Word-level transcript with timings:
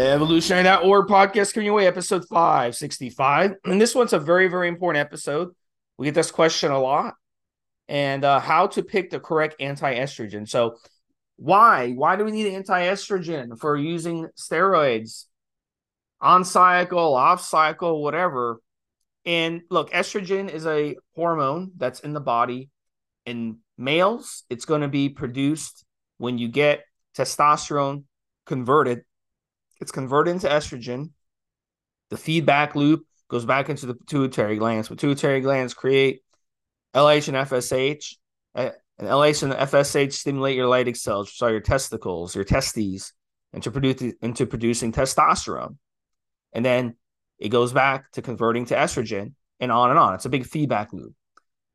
Evolutionary.org 0.00 1.08
podcast 1.08 1.52
coming 1.52 1.66
your 1.66 1.74
way, 1.74 1.86
episode 1.86 2.26
565. 2.26 3.56
And 3.66 3.78
this 3.78 3.94
one's 3.94 4.14
a 4.14 4.18
very, 4.18 4.48
very 4.48 4.66
important 4.66 5.04
episode. 5.04 5.50
We 5.98 6.06
get 6.06 6.14
this 6.14 6.30
question 6.30 6.70
a 6.70 6.80
lot. 6.80 7.16
And 7.86 8.24
uh, 8.24 8.40
how 8.40 8.68
to 8.68 8.82
pick 8.82 9.10
the 9.10 9.20
correct 9.20 9.56
anti-estrogen. 9.60 10.48
So 10.48 10.76
why? 11.36 11.92
Why 11.92 12.16
do 12.16 12.24
we 12.24 12.30
need 12.30 12.54
anti-estrogen 12.54 13.58
for 13.58 13.76
using 13.76 14.28
steroids? 14.38 15.26
On 16.22 16.44
cycle, 16.44 17.14
off 17.14 17.42
cycle, 17.42 18.02
whatever. 18.02 18.60
And 19.26 19.60
look, 19.70 19.90
estrogen 19.90 20.48
is 20.48 20.66
a 20.66 20.96
hormone 21.14 21.72
that's 21.76 22.00
in 22.00 22.14
the 22.14 22.20
body. 22.20 22.70
In 23.26 23.58
males, 23.76 24.44
it's 24.48 24.64
going 24.64 24.80
to 24.80 24.88
be 24.88 25.10
produced 25.10 25.84
when 26.16 26.38
you 26.38 26.48
get 26.48 26.84
testosterone 27.14 28.04
converted 28.46 29.02
it's 29.80 29.92
converted 29.92 30.32
into 30.32 30.48
estrogen. 30.48 31.10
The 32.10 32.16
feedback 32.16 32.74
loop 32.74 33.06
goes 33.28 33.44
back 33.44 33.68
into 33.68 33.86
the 33.86 33.94
pituitary 33.94 34.56
glands. 34.56 34.88
Pituitary 34.88 35.40
glands 35.40 35.74
create 35.74 36.22
LH 36.94 37.28
and 37.28 37.36
FSH. 37.36 38.16
Uh, 38.54 38.70
and 38.98 39.08
LH 39.08 39.42
and 39.44 39.52
FSH 39.52 40.12
stimulate 40.12 40.56
your 40.56 40.68
Leydig 40.68 40.96
cells, 40.96 41.32
so 41.32 41.46
your 41.46 41.60
testicles, 41.60 42.34
your 42.34 42.44
testes, 42.44 43.12
into, 43.52 43.70
produce, 43.70 44.14
into 44.20 44.46
producing 44.46 44.92
testosterone. 44.92 45.76
And 46.52 46.64
then 46.64 46.96
it 47.38 47.48
goes 47.48 47.72
back 47.72 48.10
to 48.12 48.22
converting 48.22 48.66
to 48.66 48.74
estrogen 48.74 49.32
and 49.58 49.72
on 49.72 49.90
and 49.90 49.98
on. 49.98 50.14
It's 50.14 50.26
a 50.26 50.30
big 50.30 50.44
feedback 50.44 50.92
loop. 50.92 51.14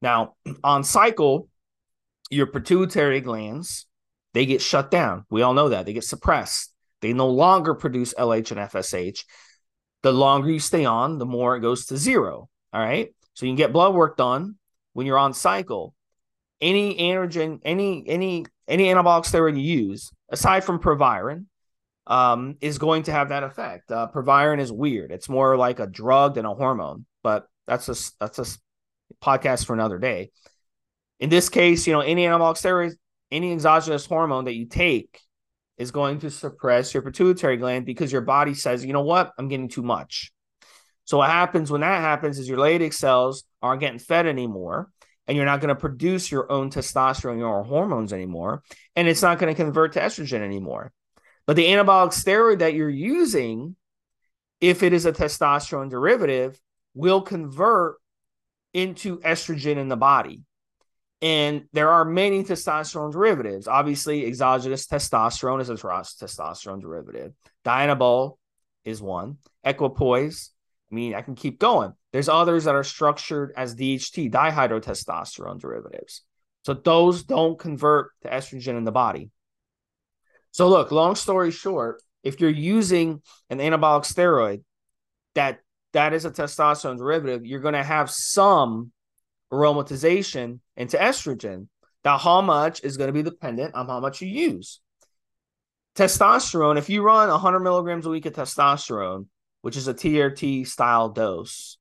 Now, 0.02 0.36
on 0.64 0.84
cycle, 0.84 1.50
your 2.30 2.46
pituitary 2.46 3.22
glands, 3.22 3.88
they 4.34 4.46
get 4.46 4.62
shut 4.62 4.92
down. 4.92 5.26
We 5.30 5.42
all 5.42 5.54
know 5.54 5.70
that. 5.70 5.86
They 5.86 5.94
get 5.94 6.04
suppressed. 6.04 6.75
They 7.06 7.14
no 7.14 7.30
longer 7.30 7.76
produce 7.76 8.16
LH 8.16 8.50
and 8.50 8.60
FSH. 8.62 9.26
The 10.02 10.12
longer 10.12 10.50
you 10.50 10.60
stay 10.60 10.86
on, 10.86 11.20
the 11.20 11.26
more 11.28 11.56
it 11.56 11.60
goes 11.60 11.86
to 11.86 11.98
zero. 11.98 12.50
All 12.74 12.82
right. 12.82 13.14
So 13.36 13.46
you 13.46 13.52
can 13.52 13.58
get 13.58 13.72
blood 13.72 13.94
work 13.94 14.18
done 14.18 14.56
when 14.94 15.06
you're 15.06 15.20
on 15.20 15.36
cycle. 15.36 15.94
Any 16.60 16.98
androgen, 16.98 17.60
any 17.64 18.04
any 18.08 18.48
any 18.68 18.86
anabolic 18.86 19.26
steroid 19.26 19.56
you 19.56 19.90
use, 19.90 20.12
aside 20.30 20.64
from 20.64 20.80
Proviron, 20.80 21.48
um, 22.08 22.58
is 22.60 22.80
going 22.80 23.04
to 23.04 23.12
have 23.12 23.30
that 23.30 23.44
effect. 23.44 23.92
Uh, 23.92 24.08
Proviron 24.08 24.60
is 24.60 24.72
weird. 24.72 25.12
It's 25.12 25.30
more 25.30 25.56
like 25.58 25.80
a 25.80 25.86
drug 25.86 26.34
than 26.34 26.46
a 26.46 26.56
hormone, 26.56 27.06
but 27.22 27.46
that's 27.68 27.88
a 27.88 27.96
that's 28.20 28.40
a 28.40 28.46
podcast 29.24 29.68
for 29.68 29.74
another 29.74 30.00
day. 30.00 30.32
In 31.20 31.30
this 31.30 31.50
case, 31.50 31.86
you 31.86 31.94
know, 31.94 32.02
any 32.02 32.26
anabolic 32.26 32.56
steroid, 32.56 32.94
any 33.30 33.54
exogenous 33.54 34.08
hormone 34.08 34.46
that 34.46 34.56
you 34.56 34.66
take 34.66 35.22
is 35.78 35.92
going 35.92 36.20
to 36.20 36.30
suppress 36.30 36.94
your 36.94 37.04
pituitary 37.04 37.58
gland 37.58 37.86
because 37.86 38.12
your 38.12 38.22
body 38.22 38.54
says, 38.54 38.86
you 38.86 38.94
know 38.94 39.02
what, 39.02 39.34
I'm 39.38 39.48
getting 39.48 39.70
too 39.70 39.84
much. 39.84 40.32
So 41.04 41.18
what 41.18 41.30
happens 41.30 41.72
when 41.72 41.82
that 41.82 42.02
happens 42.02 42.40
is 42.40 42.50
your 42.50 42.58
Leydig 42.58 42.94
cells 42.94 43.44
aren't 43.62 43.82
getting 43.82 44.00
fed 44.00 44.26
anymore, 44.26 44.90
and 45.28 45.36
you're 45.36 45.46
not 45.46 45.60
going 45.60 45.70
to 45.70 45.80
produce 45.80 46.32
your 46.32 46.52
own 46.52 46.70
testosterone, 46.70 47.38
your 47.38 47.60
own 47.60 47.66
hormones 47.66 48.14
anymore, 48.14 48.64
and 48.96 49.08
it's 49.08 49.22
not 49.22 49.38
going 49.38 49.54
to 49.54 49.64
convert 49.64 49.94
to 49.94 50.00
estrogen 50.00 50.42
anymore. 50.42 50.92
But 51.46 51.56
the 51.56 51.66
anabolic 51.66 52.10
steroid 52.10 52.60
that 52.60 52.74
you're 52.74 52.90
using, 52.90 53.76
if 54.62 54.82
it 54.82 54.94
is 54.94 55.06
a 55.06 55.12
testosterone 55.12 55.90
derivative, 55.90 56.60
will 56.96 57.22
convert 57.22 57.98
into 58.74 59.20
estrogen 59.20 59.78
in 59.78 59.90
the 59.90 59.98
body. 59.98 60.44
And 61.22 61.66
there 61.72 61.90
are 61.92 62.06
many 62.06 62.44
testosterone 62.44 63.12
derivatives. 63.12 63.68
Obviously, 63.68 64.26
exogenous 64.26 64.86
testosterone 64.86 65.62
is 65.62 65.70
a 65.70 65.76
testosterone 65.76 66.82
derivative. 66.82 67.34
Dianabol 67.64 68.38
is 68.84 69.02
one. 69.02 69.38
Equipoise. 69.64 70.52
I 70.92 70.96
mean, 70.96 71.16
I 71.16 71.22
can 71.22 71.36
keep 71.36 71.60
going. 71.60 71.94
There's 72.12 72.30
others 72.30 72.66
that 72.66 72.76
are 72.76 72.84
structured 72.84 73.54
as 73.58 73.76
DHT, 73.76 74.32
dihydrotestosterone 74.32 75.60
derivatives. 75.60 76.22
So 76.64 76.74
those 76.74 77.24
don't 77.24 77.58
convert 77.58 78.12
to 78.22 78.30
estrogen 78.30 78.78
in 78.78 78.84
the 78.84 78.92
body. 78.92 79.32
So 80.52 80.68
look, 80.70 80.92
long 80.92 81.16
story 81.16 81.52
short, 81.52 82.02
if 82.24 82.40
you're 82.40 82.50
using 82.50 83.22
an 83.50 83.60
anabolic 83.60 84.04
steroid 84.04 84.64
that 85.36 85.60
that 85.94 86.14
is 86.14 86.26
a 86.26 86.32
testosterone 86.32 86.98
derivative, 86.98 87.46
you're 87.46 87.60
going 87.60 87.74
to 87.74 87.84
have 87.84 88.10
some 88.10 88.92
aromatization 89.52 90.60
into 90.76 90.98
estrogen. 90.98 91.68
Now, 92.04 92.18
how 92.18 92.42
much 92.42 92.84
is 92.84 92.98
going 92.98 93.08
to 93.08 93.14
be 93.14 93.24
dependent 93.24 93.74
on 93.76 93.88
how 93.88 94.00
much 94.00 94.22
you 94.22 94.28
use. 94.28 94.80
Testosterone, 95.96 96.78
if 96.78 96.90
you 96.90 97.02
run 97.02 97.30
100 97.30 97.60
milligrams 97.62 98.06
a 98.06 98.10
week 98.10 98.26
of 98.26 98.34
testosterone, 98.34 99.28
which 99.62 99.78
is 99.78 99.88
a 99.88 99.94
TRT 99.94 100.68
style 100.68 101.10
dose, 101.10 101.78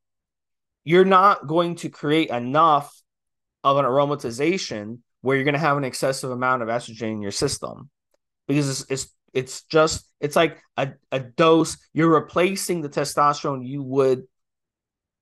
you're 0.85 1.05
not 1.05 1.47
going 1.47 1.75
to 1.77 1.89
create 1.89 2.31
enough 2.31 3.03
of 3.65 3.77
an 3.77 3.85
aromatization 3.85 4.99
where 5.23 5.37
you're 5.37 5.45
going 5.45 5.55
to 5.55 5.59
have 5.59 5.77
an 5.77 5.85
excessive 5.85 6.31
amount 6.31 6.63
of 6.63 6.69
estrogen 6.69 7.13
in 7.13 7.23
your 7.23 7.31
system 7.31 7.91
because 8.47 8.69
it's, 8.69 8.91
it's 8.91 9.15
it's 9.33 9.63
just 9.63 10.09
it's 10.21 10.37
like 10.37 10.63
a, 10.77 10.93
a 11.11 11.19
dose 11.19 11.77
you're 11.93 12.13
replacing 12.13 12.81
the 12.81 12.89
testosterone 12.89 13.67
you 13.67 13.83
would 13.83 14.25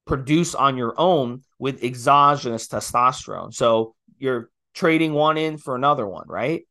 produce 0.07 0.55
on 0.55 0.77
your 0.77 0.95
own 0.99 1.43
with 1.59 1.83
exogenous 1.83 2.69
testosterone. 2.69 3.55
So 3.55 3.95
you're 4.19 4.51
trading 4.75 5.13
one 5.13 5.39
in 5.39 5.59
for 5.59 5.77
another 5.77 6.07
one, 6.07 6.27
right? 6.29 6.67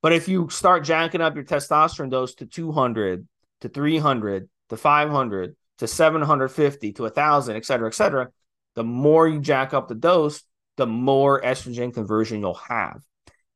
But 0.00 0.12
if 0.12 0.28
you 0.28 0.48
start 0.50 0.84
jacking 0.84 1.20
up 1.20 1.34
your 1.34 1.44
testosterone 1.44 2.10
dose 2.10 2.34
to 2.36 2.46
200, 2.46 3.26
to 3.60 3.68
300, 3.68 4.48
to 4.70 4.76
500, 4.76 5.56
to 5.78 5.86
750, 5.86 6.92
to 6.92 7.02
1,000, 7.02 7.56
et 7.56 7.64
cetera, 7.64 7.88
et 7.88 7.94
cetera, 7.94 8.28
the 8.74 8.84
more 8.84 9.28
you 9.28 9.40
jack 9.40 9.74
up 9.74 9.88
the 9.88 9.94
dose, 9.94 10.42
the 10.76 10.86
more 10.86 11.40
estrogen 11.40 11.92
conversion 11.92 12.40
you'll 12.40 12.54
have. 12.54 13.02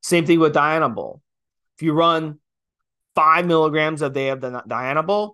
Same 0.02 0.26
thing 0.26 0.38
with 0.38 0.54
Dianabol. 0.54 1.20
If 1.76 1.82
you 1.82 1.92
run 1.92 2.38
five 3.14 3.46
milligrams 3.46 4.02
a 4.02 4.10
day 4.10 4.28
of 4.28 4.40
the 4.40 4.62
Dianabol, 4.68 5.32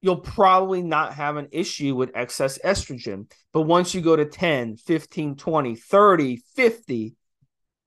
you'll 0.00 0.16
probably 0.16 0.82
not 0.82 1.14
have 1.14 1.36
an 1.36 1.48
issue 1.52 1.94
with 1.94 2.10
excess 2.14 2.58
estrogen. 2.64 3.30
But 3.52 3.62
once 3.62 3.94
you 3.94 4.00
go 4.00 4.16
to 4.16 4.24
10, 4.24 4.76
15, 4.76 5.36
20, 5.36 5.74
30, 5.74 6.36
50 6.54 7.14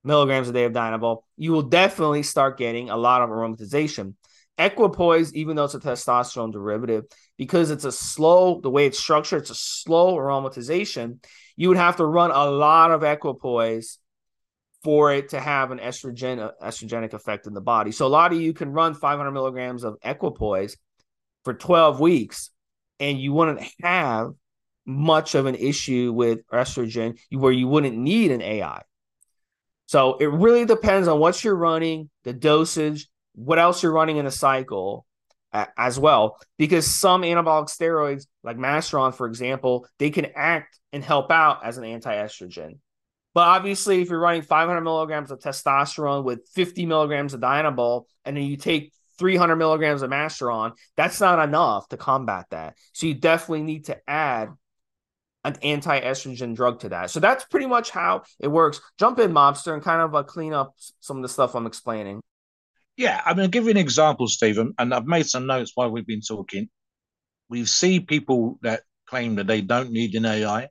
milligrams 0.04 0.48
a 0.48 0.52
day 0.52 0.64
of 0.64 0.72
Dianabol, 0.72 1.22
you 1.36 1.52
will 1.52 1.62
definitely 1.62 2.22
start 2.22 2.58
getting 2.58 2.90
a 2.90 2.96
lot 2.96 3.22
of 3.22 3.30
aromatization. 3.30 4.14
Equipoise, 4.58 5.32
even 5.32 5.56
though 5.56 5.64
it's 5.64 5.74
a 5.74 5.80
testosterone 5.80 6.52
derivative, 6.52 7.04
because 7.38 7.70
it's 7.70 7.86
a 7.86 7.92
slow, 7.92 8.60
the 8.60 8.70
way 8.70 8.86
it's 8.86 8.98
structured, 8.98 9.42
it's 9.42 9.50
a 9.50 9.54
slow 9.54 10.16
aromatization. 10.16 11.24
You 11.56 11.68
would 11.68 11.78
have 11.78 11.96
to 11.96 12.04
run 12.04 12.30
a 12.30 12.44
lot 12.44 12.90
of 12.90 13.02
equipoise 13.02 13.98
for 14.84 15.12
it 15.12 15.30
to 15.30 15.40
have 15.40 15.70
an 15.70 15.78
estrogen 15.78 16.40
uh, 16.40 16.50
estrogenic 16.62 17.12
effect 17.12 17.46
in 17.46 17.54
the 17.54 17.60
body. 17.60 17.92
So 17.92 18.06
a 18.06 18.08
lot 18.08 18.32
of 18.32 18.40
you 18.40 18.52
can 18.52 18.72
run 18.72 18.94
500 18.94 19.30
milligrams 19.30 19.84
of 19.84 19.96
equipoise 20.02 20.76
for 21.44 21.54
12 21.54 22.00
weeks 22.00 22.50
and 23.00 23.18
you 23.18 23.32
wouldn't 23.32 23.60
have 23.82 24.32
much 24.86 25.34
of 25.34 25.46
an 25.46 25.54
issue 25.54 26.12
with 26.12 26.46
estrogen 26.48 27.18
where 27.30 27.52
you 27.52 27.68
wouldn't 27.68 27.96
need 27.96 28.30
an 28.30 28.42
AI. 28.42 28.82
So 29.86 30.16
it 30.16 30.26
really 30.26 30.64
depends 30.64 31.08
on 31.08 31.18
what 31.18 31.42
you're 31.44 31.54
running, 31.54 32.10
the 32.24 32.32
dosage, 32.32 33.08
what 33.34 33.58
else 33.58 33.82
you're 33.82 33.92
running 33.92 34.16
in 34.16 34.24
the 34.24 34.30
cycle 34.30 35.06
as 35.52 35.98
well. 35.98 36.38
Because 36.58 36.86
some 36.86 37.22
anabolic 37.22 37.68
steroids, 37.68 38.26
like 38.42 38.56
Masteron, 38.56 39.14
for 39.14 39.26
example, 39.26 39.86
they 39.98 40.10
can 40.10 40.26
act 40.34 40.78
and 40.92 41.04
help 41.04 41.30
out 41.30 41.64
as 41.64 41.78
an 41.78 41.84
anti 41.84 42.14
estrogen. 42.14 42.78
But 43.34 43.48
obviously, 43.48 44.02
if 44.02 44.10
you're 44.10 44.20
running 44.20 44.42
500 44.42 44.80
milligrams 44.82 45.30
of 45.30 45.38
testosterone 45.38 46.24
with 46.24 46.46
50 46.54 46.86
milligrams 46.86 47.34
of 47.34 47.40
Dianabol, 47.40 48.04
and 48.24 48.36
then 48.36 48.44
you 48.44 48.56
take 48.56 48.92
300 49.22 49.54
milligrams 49.54 50.02
of 50.02 50.10
Masteron, 50.10 50.72
that's 50.96 51.20
not 51.20 51.38
enough 51.38 51.86
to 51.90 51.96
combat 51.96 52.46
that. 52.50 52.76
So 52.92 53.06
you 53.06 53.14
definitely 53.14 53.62
need 53.62 53.84
to 53.84 53.96
add 54.10 54.48
an 55.44 55.54
anti-estrogen 55.62 56.56
drug 56.56 56.80
to 56.80 56.88
that. 56.88 57.12
So 57.12 57.20
that's 57.20 57.44
pretty 57.44 57.66
much 57.66 57.90
how 57.90 58.24
it 58.40 58.48
works. 58.48 58.80
Jump 58.98 59.20
in, 59.20 59.30
mobster, 59.30 59.74
and 59.74 59.80
kind 59.80 60.02
of 60.02 60.12
uh, 60.12 60.24
clean 60.24 60.52
up 60.52 60.74
some 60.98 61.18
of 61.18 61.22
the 61.22 61.28
stuff 61.28 61.54
I'm 61.54 61.68
explaining. 61.68 62.20
Yeah, 62.96 63.22
I'm 63.24 63.36
going 63.36 63.48
to 63.48 63.50
give 63.56 63.66
you 63.66 63.70
an 63.70 63.76
example, 63.76 64.26
Stephen, 64.26 64.74
and 64.76 64.92
I've 64.92 65.06
made 65.06 65.26
some 65.26 65.46
notes 65.46 65.70
while 65.76 65.88
we've 65.88 66.04
been 66.04 66.20
talking. 66.20 66.68
We 67.48 67.64
see 67.64 68.00
people 68.00 68.58
that 68.62 68.82
claim 69.06 69.36
that 69.36 69.46
they 69.46 69.60
don't 69.60 69.92
need 69.92 70.16
an 70.16 70.26
AI. 70.26 70.68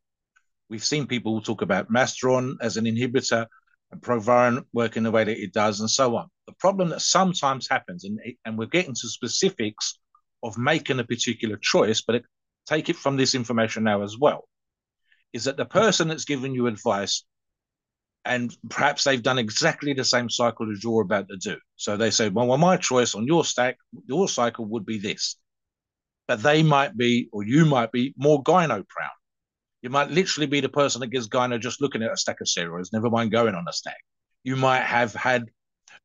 We've 0.70 0.84
seen 0.84 1.08
people 1.08 1.40
talk 1.42 1.62
about 1.62 1.90
Masteron 1.90 2.56
as 2.60 2.76
an 2.76 2.84
inhibitor 2.84 3.46
and 3.94 4.02
Proviron 4.02 4.66
working 4.74 5.04
the 5.04 5.12
way 5.12 5.24
that 5.24 5.42
it 5.42 5.54
does, 5.54 5.80
and 5.80 5.90
so 5.90 6.18
on. 6.18 6.28
The 6.52 6.58
problem 6.60 6.90
that 6.90 7.02
sometimes 7.02 7.68
happens, 7.70 8.04
and, 8.04 8.20
and 8.46 8.58
we're 8.58 8.66
getting 8.78 8.94
to 8.94 9.08
specifics 9.08 9.98
of 10.44 10.58
making 10.58 11.00
a 11.00 11.04
particular 11.04 11.58
choice, 11.62 12.02
but 12.06 12.16
it, 12.18 12.24
take 12.66 12.90
it 12.90 12.98
from 12.98 13.16
this 13.18 13.36
information 13.36 13.84
now 13.84 14.02
as 14.04 14.18
well, 14.18 14.42
is 15.34 15.44
that 15.46 15.58
the 15.58 15.66
person 15.66 16.10
that's 16.10 16.26
giving 16.26 16.54
you 16.54 16.68
advice, 16.68 17.24
and 18.26 18.56
perhaps 18.70 19.04
they've 19.04 19.24
done 19.24 19.40
exactly 19.40 19.94
the 19.94 20.04
same 20.04 20.30
cycle 20.30 20.72
as 20.72 20.84
you're 20.84 21.02
about 21.02 21.28
to 21.30 21.38
do. 21.38 21.58
So 21.76 21.98
they 21.98 22.12
say, 22.12 22.30
well, 22.30 22.48
well, 22.48 22.58
my 22.58 22.78
choice 22.78 23.16
on 23.16 23.26
your 23.26 23.46
stack, 23.46 23.78
your 24.08 24.28
cycle 24.28 24.66
would 24.66 24.86
be 24.86 25.00
this. 25.00 25.38
but 26.32 26.42
they 26.44 26.64
might 26.64 26.96
be, 26.96 27.28
or 27.34 27.44
you 27.44 27.66
might 27.66 27.92
be, 27.92 28.14
more 28.18 28.42
gyno 28.44 28.88
proud. 28.88 29.12
You 29.82 29.90
might 29.90 30.12
literally 30.12 30.48
be 30.48 30.62
the 30.62 30.70
person 30.70 31.02
that 31.02 31.08
gives 31.08 31.28
gyno 31.28 31.60
just 31.60 31.82
looking 31.82 32.04
at 32.04 32.14
a 32.14 32.18
stack 32.18 32.40
of 32.40 32.48
steroids, 32.48 32.94
never 32.94 33.10
mind 33.10 33.32
going 33.32 33.54
on 33.56 33.66
a 33.68 33.74
stack. 33.74 33.98
You 34.44 34.56
might 34.56 34.84
have 34.84 35.14
had 35.14 35.50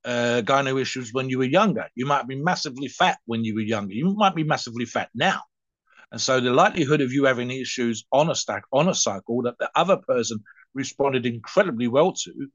uh, 0.06 0.40
gyno 0.44 0.80
issues 0.80 1.12
when 1.12 1.28
you 1.28 1.38
were 1.38 1.44
younger. 1.44 1.88
You 1.94 2.06
might 2.06 2.28
be 2.28 2.36
massively 2.36 2.88
fat 2.88 3.18
when 3.26 3.44
you 3.44 3.54
were 3.54 3.60
younger. 3.60 3.92
You 3.92 4.14
might 4.14 4.34
be 4.34 4.44
massively 4.44 4.86
fat 4.86 5.10
now. 5.14 5.42
And 6.12 6.20
so 6.20 6.40
the 6.40 6.52
likelihood 6.52 7.00
of 7.00 7.12
you 7.12 7.24
having 7.24 7.50
issues 7.50 8.06
on 8.12 8.30
a 8.30 8.34
stack, 8.34 8.62
on 8.72 8.88
a 8.88 8.94
cycle 8.94 9.42
that 9.42 9.58
the 9.58 9.68
other 9.74 9.96
person 9.96 10.38
responded 10.74 11.26
incredibly 11.26 11.88
well 11.88 12.12
to 12.12 12.48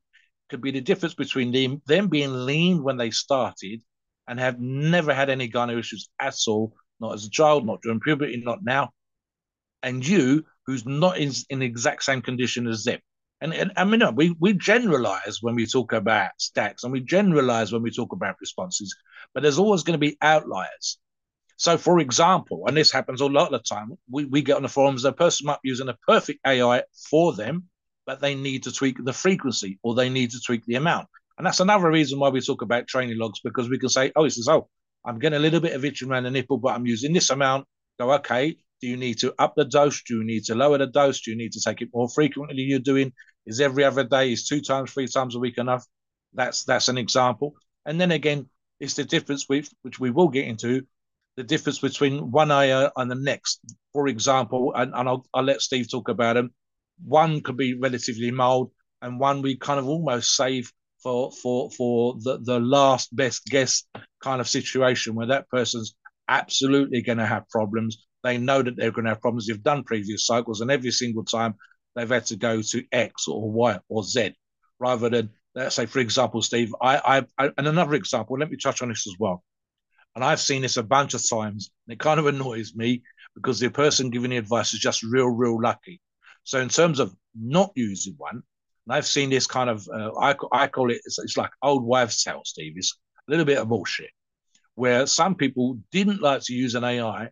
could 0.50 0.62
be 0.62 0.72
the 0.72 0.82
difference 0.82 1.14
between 1.14 1.52
them, 1.52 1.82
them 1.86 2.08
being 2.08 2.46
lean 2.46 2.84
when 2.84 2.98
they 2.98 3.12
started 3.12 3.82
and 4.28 4.40
have 4.40 4.60
never 4.60 5.14
had 5.14 5.30
any 5.30 5.50
gyno 5.50 5.78
issues 5.78 6.10
at 6.20 6.36
all, 6.48 6.74
not 7.00 7.14
as 7.14 7.26
a 7.26 7.30
child, 7.30 7.66
not 7.66 7.82
during 7.82 8.00
puberty, 8.00 8.42
not 8.46 8.64
now, 8.64 8.92
and 9.84 10.06
you 10.08 10.46
who's 10.66 10.86
not 10.86 11.18
in, 11.18 11.32
in 11.50 11.60
the 11.60 11.66
exact 11.66 12.04
same 12.04 12.22
condition 12.22 12.68
as 12.68 12.84
them. 12.84 13.00
And, 13.42 13.54
and 13.54 13.72
I 13.76 13.84
mean, 13.86 14.00
no, 14.00 14.12
we, 14.12 14.36
we 14.40 14.54
generalize 14.54 15.40
when 15.42 15.56
we 15.56 15.66
talk 15.66 15.94
about 15.94 16.32
stacks 16.38 16.84
and 16.84 16.94
we 16.94 17.02
generalize 17.02 17.72
when 17.72 17.82
we 17.82 17.90
talk 17.90 18.14
about 18.14 18.36
responses, 18.40 18.96
but 19.34 19.42
there's 19.42 19.58
always 19.58 19.84
going 19.84 20.00
to 20.00 20.06
be 20.06 20.18
outliers. 20.22 21.00
So, 21.58 21.78
for 21.78 22.00
example, 22.00 22.64
and 22.68 22.78
this 22.78 22.92
happens 22.92 23.22
a 23.22 23.26
lot 23.26 23.52
of 23.52 23.60
the 23.62 23.76
time, 23.76 23.98
we, 24.10 24.26
we 24.26 24.42
get 24.42 24.58
on 24.58 24.64
the 24.64 24.70
forums, 24.70 25.06
a 25.06 25.12
person 25.12 25.48
might 25.48 25.62
be 25.62 25.70
using 25.70 25.90
a 25.90 25.98
perfect 26.08 26.40
AI 26.46 26.84
for 27.10 27.34
them, 27.34 27.68
but 28.06 28.20
they 28.20 28.36
need 28.36 28.64
to 28.64 28.72
tweak 28.72 29.04
the 29.04 29.14
frequency 29.14 29.80
or 29.84 29.96
they 29.96 30.10
need 30.10 30.32
to 30.32 30.40
tweak 30.40 30.66
the 30.66 30.76
amount. 30.76 31.08
And 31.38 31.46
that's 31.46 31.60
another 31.60 31.90
reason 31.90 32.20
why 32.20 32.30
we 32.30 32.42
talk 32.42 32.62
about 32.62 32.88
training 32.88 33.18
logs 33.18 33.40
because 33.44 33.70
we 33.70 33.80
can 33.80 33.90
say, 33.90 34.12
oh, 34.16 34.24
he 34.24 34.30
says, 34.30 34.48
oh, 34.48 34.70
I'm 35.06 35.18
getting 35.18 35.38
a 35.38 35.42
little 35.42 35.60
bit 35.60 35.74
of 35.74 35.84
itching 35.84 36.10
around 36.10 36.24
the 36.24 36.32
nipple, 36.32 36.58
but 36.58 36.76
I'm 36.76 36.86
using 36.86 37.14
this 37.14 37.32
amount. 37.32 37.66
Go, 38.00 38.12
okay, 38.14 38.58
do 38.82 38.88
you 38.88 38.98
need 38.98 39.20
to 39.20 39.34
up 39.40 39.54
the 39.56 39.66
dose? 39.66 40.02
Do 40.04 40.18
you 40.18 40.24
need 40.24 40.46
to 40.46 40.56
lower 40.56 40.78
the 40.78 40.88
dose? 40.88 41.22
Do 41.22 41.32
you 41.32 41.38
need 41.38 41.54
to 41.54 41.62
take 41.62 41.82
it 41.82 41.90
more 41.94 42.10
frequently 42.10 42.62
you're 42.64 42.80
doing? 42.80 43.14
Is 43.46 43.60
every 43.62 43.84
other 43.84 44.04
day, 44.04 44.32
is 44.32 44.48
two 44.48 44.62
times, 44.62 44.92
three 44.92 45.08
times 45.08 45.36
a 45.36 45.40
week 45.40 45.58
enough? 45.58 45.86
That's 46.34 46.64
that's 46.64 46.88
an 46.88 46.98
example. 46.98 47.56
And 47.86 48.00
then 48.00 48.12
again, 48.12 48.50
it's 48.80 48.96
the 48.96 49.04
difference 49.04 49.48
with 49.50 49.70
which 49.82 50.00
we 50.00 50.12
will 50.12 50.30
get 50.30 50.48
into 50.48 50.86
the 51.38 51.44
difference 51.44 51.80
between 51.80 52.32
one 52.32 52.52
AI 52.52 52.90
and 52.96 53.10
the 53.10 53.16
next. 53.16 53.60
For 53.94 54.08
example, 54.08 54.74
and, 54.76 54.94
and 54.94 55.08
I'll, 55.08 55.26
I'll 55.34 55.44
let 55.44 55.62
Steve 55.62 55.90
talk 55.90 56.10
about 56.10 56.34
them. 56.34 56.54
One 57.04 57.42
could 57.42 57.58
be 57.58 57.74
relatively 57.74 58.32
mild, 58.32 58.72
and 59.02 59.20
one 59.20 59.42
we 59.42 59.58
kind 59.58 59.80
of 59.80 59.88
almost 59.88 60.36
save 60.36 60.72
for 61.02 61.32
for 61.32 61.72
for 61.72 62.16
the, 62.22 62.38
the 62.40 62.60
last 62.60 63.16
best 63.16 63.46
guess 63.46 63.84
kind 64.22 64.40
of 64.40 64.48
situation 64.48 65.16
where 65.16 65.28
that 65.28 65.50
person's 65.50 65.96
absolutely 66.28 67.02
going 67.02 67.18
to 67.18 67.26
have 67.26 67.50
problems. 67.50 68.06
They 68.24 68.38
know 68.38 68.62
that 68.62 68.76
they're 68.78 68.92
going 68.92 69.06
to 69.06 69.12
have 69.12 69.22
problems. 69.22 69.48
They've 69.48 69.64
done 69.64 69.84
previous 69.84 70.28
cycles, 70.28 70.62
and 70.62 70.70
every 70.70 70.92
single 70.92 71.24
time 71.24 71.56
they've 71.96 72.10
had 72.10 72.26
to 72.28 72.36
go 72.36 72.62
to 72.62 72.84
X 72.92 73.28
or 73.28 73.52
Y 73.52 73.80
or 73.90 74.04
Z 74.04 74.34
rather 74.80 75.10
than 75.10 75.30
let's 75.56 75.76
say, 75.76 75.86
for 75.86 76.00
example, 76.00 76.42
Steve. 76.42 76.74
I, 76.82 76.98
I, 77.38 77.46
I 77.46 77.52
and 77.58 77.68
another 77.68 77.96
example. 77.96 78.38
Let 78.40 78.50
me 78.50 78.58
touch 78.58 78.82
on 78.82 78.90
this 78.90 79.08
as 79.08 79.16
well. 79.20 79.44
And 80.16 80.24
I've 80.24 80.42
seen 80.42 80.62
this 80.62 80.78
a 80.78 80.84
bunch 80.84 81.14
of 81.14 81.28
times. 81.28 81.72
And 81.88 81.94
it 81.94 82.00
kind 82.00 82.20
of 82.20 82.28
annoys 82.28 82.76
me 82.76 83.04
because 83.36 83.60
the 83.60 83.70
person 83.70 84.10
giving 84.10 84.32
the 84.32 84.38
advice 84.38 84.74
is 84.74 84.80
just 84.80 85.04
real, 85.04 85.28
real 85.28 85.62
lucky. 85.62 86.02
So 86.44 86.60
in 86.60 86.70
terms 86.70 87.00
of 87.00 87.16
not 87.36 87.72
using 87.76 88.16
one, 88.18 88.44
and 88.88 88.96
I've 88.96 89.06
seen 89.08 89.30
this 89.30 89.48
kind 89.48 89.70
of, 89.70 89.88
uh, 89.94 90.12
I, 90.20 90.36
I 90.52 90.68
call 90.68 90.90
it, 90.92 91.02
it's, 91.06 91.20
it's 91.20 91.38
like 91.38 91.52
old 91.62 91.84
wives' 91.84 92.24
tale, 92.24 92.42
Steve. 92.44 92.74
It's 92.76 92.98
a 93.28 93.32
little 93.32 93.46
bit 93.46 93.60
of 93.60 93.70
bullshit, 93.70 94.10
where 94.76 95.06
some 95.06 95.36
people 95.36 95.78
didn't 95.92 96.22
like 96.22 96.42
to 96.44 96.54
use 96.54 96.76
an 96.76 96.84
AI 96.84 97.30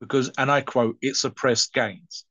because, 0.00 0.30
and 0.38 0.50
I 0.50 0.60
quote, 0.60 0.96
it 1.02 1.16
suppressed 1.16 1.72
gains. 1.72 2.24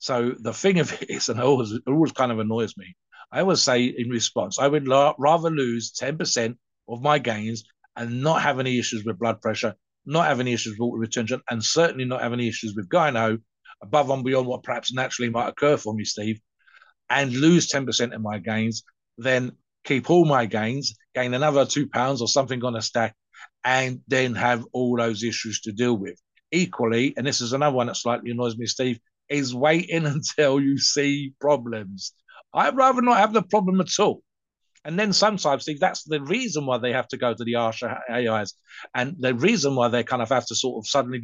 So 0.00 0.34
the 0.38 0.54
thing 0.54 0.80
of 0.80 0.92
it 1.00 1.10
is, 1.10 1.28
and 1.28 1.38
it 1.38 1.44
always, 1.44 1.72
it 1.72 1.82
always 1.86 2.12
kind 2.12 2.32
of 2.32 2.38
annoys 2.38 2.76
me, 2.76 2.96
I 3.30 3.40
always 3.40 3.62
say 3.62 3.84
in 3.84 4.08
response, 4.08 4.58
I 4.58 4.66
would 4.66 4.88
la- 4.88 5.14
rather 5.18 5.50
lose 5.50 5.92
10% 5.92 6.56
of 6.88 7.02
my 7.02 7.18
gains 7.18 7.64
and 7.96 8.22
not 8.22 8.42
have 8.42 8.58
any 8.58 8.78
issues 8.78 9.04
with 9.04 9.18
blood 9.18 9.40
pressure, 9.42 9.74
not 10.06 10.26
have 10.26 10.40
any 10.40 10.54
issues 10.54 10.76
with 10.78 10.98
retention, 10.98 11.42
and 11.50 11.62
certainly 11.62 12.06
not 12.06 12.22
have 12.22 12.32
any 12.32 12.48
issues 12.48 12.74
with 12.74 12.88
gyno 12.88 13.38
above 13.82 14.10
and 14.10 14.24
beyond 14.24 14.46
what 14.46 14.62
perhaps 14.62 14.92
naturally 14.92 15.30
might 15.30 15.48
occur 15.48 15.76
for 15.76 15.94
me, 15.94 16.04
Steve, 16.04 16.40
and 17.10 17.32
lose 17.32 17.68
10% 17.68 18.14
of 18.14 18.22
my 18.22 18.38
gains, 18.38 18.82
then 19.18 19.52
keep 19.84 20.10
all 20.10 20.24
my 20.24 20.46
gains, 20.46 20.94
gain 21.14 21.34
another 21.34 21.66
two 21.66 21.88
pounds 21.88 22.22
or 22.22 22.28
something 22.28 22.64
on 22.64 22.76
a 22.76 22.82
stack, 22.82 23.14
and 23.64 24.00
then 24.08 24.34
have 24.34 24.64
all 24.72 24.96
those 24.96 25.22
issues 25.22 25.60
to 25.60 25.72
deal 25.72 25.96
with. 25.96 26.18
Equally, 26.52 27.14
and 27.16 27.26
this 27.26 27.40
is 27.40 27.52
another 27.52 27.76
one 27.76 27.86
that 27.86 27.96
slightly 27.96 28.30
annoys 28.30 28.56
me, 28.56 28.66
Steve, 28.66 28.98
is 29.30 29.54
waiting 29.54 30.06
until 30.14 30.60
you 30.60 30.78
see 30.78 31.32
problems. 31.40 32.12
I'd 32.52 32.76
rather 32.76 33.00
not 33.00 33.18
have 33.18 33.32
the 33.32 33.42
problem 33.42 33.80
at 33.80 33.98
all. 33.98 34.22
And 34.84 34.98
then 34.98 35.12
sometimes, 35.12 35.62
Steve, 35.62 35.78
that's 35.78 36.04
the 36.04 36.22
reason 36.22 36.64
why 36.64 36.78
they 36.78 36.92
have 36.92 37.08
to 37.08 37.18
go 37.18 37.34
to 37.34 37.44
the 37.44 37.52
Arsha 37.52 38.00
AIs, 38.10 38.54
and 38.94 39.14
the 39.18 39.34
reason 39.34 39.74
why 39.74 39.88
they 39.88 40.02
kind 40.02 40.22
of 40.22 40.30
have 40.30 40.46
to 40.46 40.54
sort 40.54 40.82
of 40.82 40.88
suddenly 40.88 41.22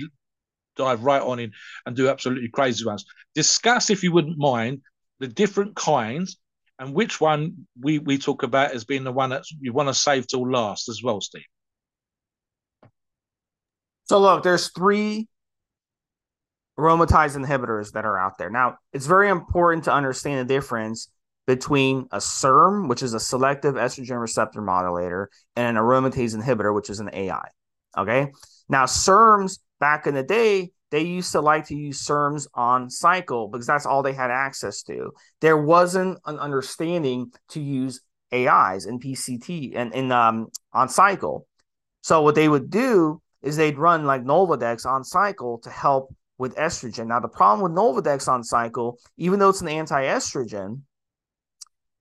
dive 0.76 1.02
right 1.04 1.22
on 1.22 1.40
in 1.40 1.52
and 1.86 1.96
do 1.96 2.08
absolutely 2.08 2.48
crazy 2.48 2.84
ones. 2.84 3.06
Discuss, 3.34 3.88
if 3.88 4.02
you 4.02 4.12
wouldn't 4.12 4.36
mind, 4.36 4.82
the 5.20 5.26
different 5.26 5.74
kinds 5.74 6.36
and 6.78 6.94
which 6.94 7.20
one 7.20 7.66
we, 7.80 7.98
we 7.98 8.18
talk 8.18 8.42
about 8.42 8.72
as 8.72 8.84
being 8.84 9.04
the 9.04 9.12
one 9.12 9.30
that 9.30 9.44
you 9.58 9.72
want 9.72 9.88
to 9.88 9.94
save 9.94 10.26
till 10.26 10.50
last 10.50 10.90
as 10.90 11.02
well, 11.02 11.22
Steve. 11.22 11.46
So 14.04 14.20
look, 14.20 14.42
there's 14.42 14.70
three 14.70 15.28
aromatase 16.78 17.36
inhibitors 17.36 17.92
that 17.92 18.04
are 18.04 18.18
out 18.18 18.38
there. 18.38 18.50
Now, 18.50 18.78
it's 18.92 19.06
very 19.06 19.28
important 19.28 19.84
to 19.84 19.92
understand 19.92 20.48
the 20.48 20.54
difference 20.54 21.08
between 21.46 22.08
a 22.10 22.20
SERM, 22.20 22.88
which 22.88 23.02
is 23.02 23.14
a 23.14 23.20
selective 23.20 23.76
estrogen 23.76 24.20
receptor 24.20 24.60
modulator, 24.60 25.30
and 25.54 25.76
an 25.76 25.82
aromatase 25.82 26.36
inhibitor, 26.36 26.74
which 26.74 26.90
is 26.90 27.00
an 27.00 27.10
AI. 27.12 27.48
Okay. 27.96 28.32
Now, 28.68 28.84
SERMs 28.84 29.58
back 29.80 30.06
in 30.06 30.14
the 30.14 30.22
day, 30.22 30.70
they 30.90 31.02
used 31.02 31.32
to 31.32 31.40
like 31.40 31.66
to 31.66 31.76
use 31.76 32.04
SERMs 32.04 32.46
on 32.54 32.90
cycle 32.90 33.48
because 33.48 33.66
that's 33.66 33.86
all 33.86 34.02
they 34.02 34.12
had 34.12 34.30
access 34.30 34.82
to. 34.84 35.12
There 35.40 35.56
wasn't 35.56 36.18
an 36.26 36.38
understanding 36.38 37.32
to 37.50 37.60
use 37.60 38.00
AIs 38.32 38.86
and 38.86 39.02
PCT 39.02 39.72
and 39.76 39.94
in 39.94 40.12
um, 40.12 40.48
on 40.72 40.88
cycle. 40.88 41.46
So 42.02 42.22
what 42.22 42.34
they 42.34 42.48
would 42.48 42.70
do 42.70 43.20
is 43.42 43.56
they'd 43.56 43.78
run 43.78 44.04
like 44.04 44.22
Novadex 44.22 44.86
on 44.86 45.04
cycle 45.04 45.58
to 45.58 45.70
help 45.70 46.14
with 46.38 46.54
estrogen. 46.56 47.06
Now 47.06 47.20
the 47.20 47.28
problem 47.28 47.62
with 47.62 47.78
Nolvadex 47.78 48.28
on 48.28 48.44
cycle, 48.44 48.98
even 49.16 49.38
though 49.38 49.50
it's 49.50 49.62
an 49.62 49.68
anti-estrogen, 49.68 50.82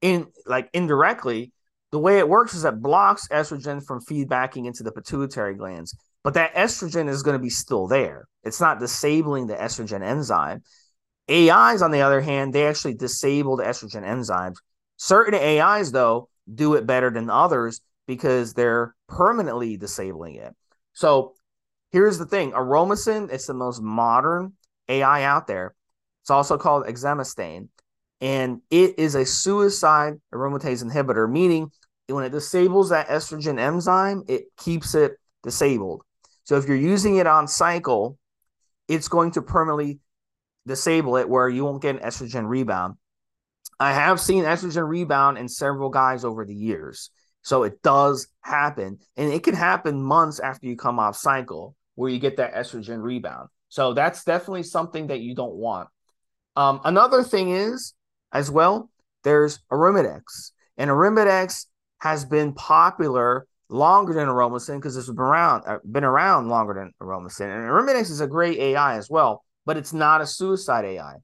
in 0.01 0.27
like 0.45 0.69
indirectly, 0.73 1.51
the 1.91 1.99
way 1.99 2.19
it 2.19 2.27
works 2.27 2.53
is 2.53 2.65
it 2.65 2.81
blocks 2.81 3.27
estrogen 3.29 3.85
from 3.85 4.01
feedbacking 4.01 4.65
into 4.65 4.83
the 4.83 4.91
pituitary 4.91 5.55
glands 5.55 5.95
but 6.25 6.33
that 6.33 6.55
estrogen 6.55 7.07
is 7.07 7.21
going 7.21 7.37
to 7.37 7.41
be 7.41 7.51
still 7.51 7.85
there. 7.87 8.27
It's 8.43 8.59
not 8.59 8.79
disabling 8.79 9.45
the 9.45 9.53
estrogen 9.53 10.01
enzyme. 10.01 10.63
AIs, 11.29 11.83
on 11.83 11.91
the 11.91 12.01
other 12.01 12.19
hand, 12.19 12.51
they 12.51 12.65
actually 12.65 12.95
disable 12.95 13.57
the 13.57 13.63
estrogen 13.63 14.03
enzymes. 14.03 14.55
Certain 14.97 15.35
AIs, 15.35 15.91
though, 15.91 16.29
do 16.51 16.73
it 16.73 16.87
better 16.87 17.11
than 17.11 17.29
others 17.29 17.79
because 18.07 18.55
they're 18.55 18.95
permanently 19.07 19.77
disabling 19.77 20.37
it. 20.37 20.55
So 20.93 21.35
here's 21.91 22.17
the 22.17 22.25
thing 22.25 22.51
Aromasin 22.51 23.31
is 23.31 23.45
the 23.45 23.53
most 23.53 23.81
modern 23.81 24.53
AI 24.87 25.23
out 25.23 25.47
there. 25.47 25.75
It's 26.23 26.29
also 26.29 26.57
called 26.57 26.85
exemestane, 26.85 27.69
and 28.21 28.61
it 28.71 28.97
is 28.97 29.15
a 29.15 29.25
suicide 29.25 30.15
aromatase 30.33 30.83
inhibitor, 30.83 31.29
meaning 31.29 31.71
when 32.07 32.23
it 32.23 32.31
disables 32.31 32.89
that 32.89 33.07
estrogen 33.07 33.59
enzyme, 33.59 34.23
it 34.27 34.45
keeps 34.57 34.95
it 34.95 35.13
disabled. 35.43 36.03
So 36.43 36.57
if 36.57 36.67
you're 36.67 36.77
using 36.77 37.17
it 37.17 37.27
on 37.27 37.47
cycle, 37.47 38.17
it's 38.87 39.07
going 39.07 39.31
to 39.31 39.41
permanently 39.41 39.99
disable 40.67 41.17
it 41.17 41.27
where 41.29 41.49
you 41.49 41.63
won't 41.63 41.81
get 41.81 41.95
an 41.95 42.01
estrogen 42.01 42.47
rebound. 42.47 42.95
I 43.79 43.93
have 43.93 44.19
seen 44.19 44.43
estrogen 44.43 44.87
rebound 44.87 45.37
in 45.37 45.49
several 45.49 45.89
guys 45.89 46.23
over 46.23 46.45
the 46.45 46.55
years. 46.55 47.09
So 47.45 47.61
it 47.61 47.83
does 47.83 48.27
happen. 48.41 48.97
And 49.15 49.31
it 49.31 49.43
can 49.43 49.53
happen 49.53 50.01
months 50.01 50.39
after 50.39 50.65
you 50.65 50.75
come 50.75 50.97
off 50.97 51.15
cycle 51.15 51.75
where 51.93 52.09
you 52.09 52.17
get 52.17 52.37
that 52.37 52.55
estrogen 52.55 53.03
rebound. 53.03 53.49
So 53.69 53.93
that's 53.93 54.23
definitely 54.23 54.63
something 54.63 55.07
that 55.07 55.19
you 55.19 55.35
don't 55.35 55.53
want. 55.53 55.87
Um, 56.55 56.81
another 56.83 57.21
thing 57.23 57.51
is, 57.51 57.93
as 58.33 58.49
well, 58.49 58.89
there's 59.23 59.59
Arimidex. 59.71 60.53
And 60.77 60.89
Arimidex 60.89 61.67
has 61.99 62.25
been 62.25 62.51
popular 62.53 63.45
longer 63.69 64.13
than 64.13 64.27
Aromasin 64.27 64.77
because 64.77 64.97
it's 64.97 65.07
been 65.07 65.19
around 65.19 65.65
uh, 65.67 65.77
been 65.89 66.03
around 66.03 66.49
longer 66.49 66.73
than 66.73 66.93
Aromasin. 66.99 67.45
And 67.45 67.69
Arimidex 67.69 68.09
is 68.09 68.21
a 68.21 68.27
great 68.27 68.57
AI 68.57 68.97
as 68.97 69.07
well, 69.07 69.43
but 69.67 69.77
it's 69.77 69.93
not 69.93 70.19
a 70.19 70.25
suicide 70.25 70.85
AI. 70.85 71.17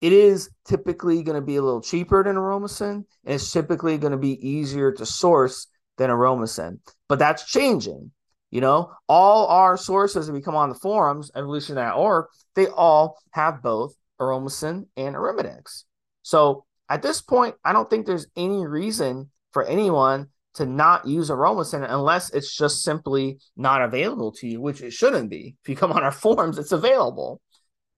It 0.00 0.12
is 0.12 0.50
typically 0.64 1.22
going 1.22 1.36
to 1.36 1.46
be 1.46 1.56
a 1.56 1.62
little 1.62 1.82
cheaper 1.82 2.24
than 2.24 2.36
Aromasin, 2.36 3.04
and 3.24 3.34
it's 3.34 3.52
typically 3.52 3.98
going 3.98 4.12
to 4.12 4.18
be 4.18 4.48
easier 4.48 4.92
to 4.92 5.04
source 5.04 5.66
than 5.98 6.10
Aromasin. 6.10 6.78
But 7.08 7.18
that's 7.18 7.44
changing. 7.44 8.12
You 8.50 8.60
know, 8.60 8.92
all 9.08 9.46
our 9.46 9.76
sources 9.76 10.26
that 10.26 10.32
we 10.32 10.42
come 10.42 10.56
on 10.56 10.70
the 10.70 10.74
forums, 10.74 11.30
evolution.org, 11.36 12.26
they 12.56 12.66
all 12.66 13.18
have 13.30 13.62
both 13.62 13.94
Aromasin 14.20 14.86
and 14.96 15.14
Arimidex. 15.14 15.84
So 16.22 16.64
at 16.88 17.02
this 17.02 17.22
point, 17.22 17.54
I 17.64 17.72
don't 17.72 17.88
think 17.88 18.06
there's 18.06 18.26
any 18.36 18.66
reason 18.66 19.30
for 19.52 19.64
anyone 19.64 20.28
to 20.54 20.66
not 20.66 21.06
use 21.06 21.30
Aromasin 21.30 21.86
unless 21.88 22.30
it's 22.30 22.56
just 22.56 22.82
simply 22.82 23.38
not 23.56 23.82
available 23.82 24.32
to 24.32 24.48
you, 24.48 24.60
which 24.60 24.82
it 24.82 24.92
shouldn't 24.92 25.30
be. 25.30 25.54
If 25.62 25.68
you 25.68 25.76
come 25.76 25.92
on 25.92 26.02
our 26.02 26.10
forums, 26.10 26.58
it's 26.58 26.72
available. 26.72 27.40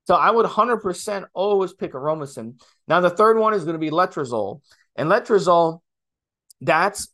So 0.06 0.14
I 0.14 0.30
would 0.30 0.46
100% 0.46 1.24
always 1.32 1.72
pick 1.72 1.92
Aromasin. 1.92 2.60
Now, 2.88 3.00
the 3.00 3.10
third 3.10 3.38
one 3.38 3.54
is 3.54 3.64
going 3.64 3.74
to 3.74 3.78
be 3.78 3.90
Letrozole. 3.90 4.60
And 4.96 5.08
Letrozole, 5.08 5.80
that's 6.60 7.08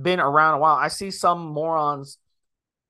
been 0.00 0.20
around 0.20 0.54
a 0.54 0.58
while. 0.58 0.74
I 0.74 0.88
see 0.88 1.10
some 1.10 1.46
morons 1.46 2.18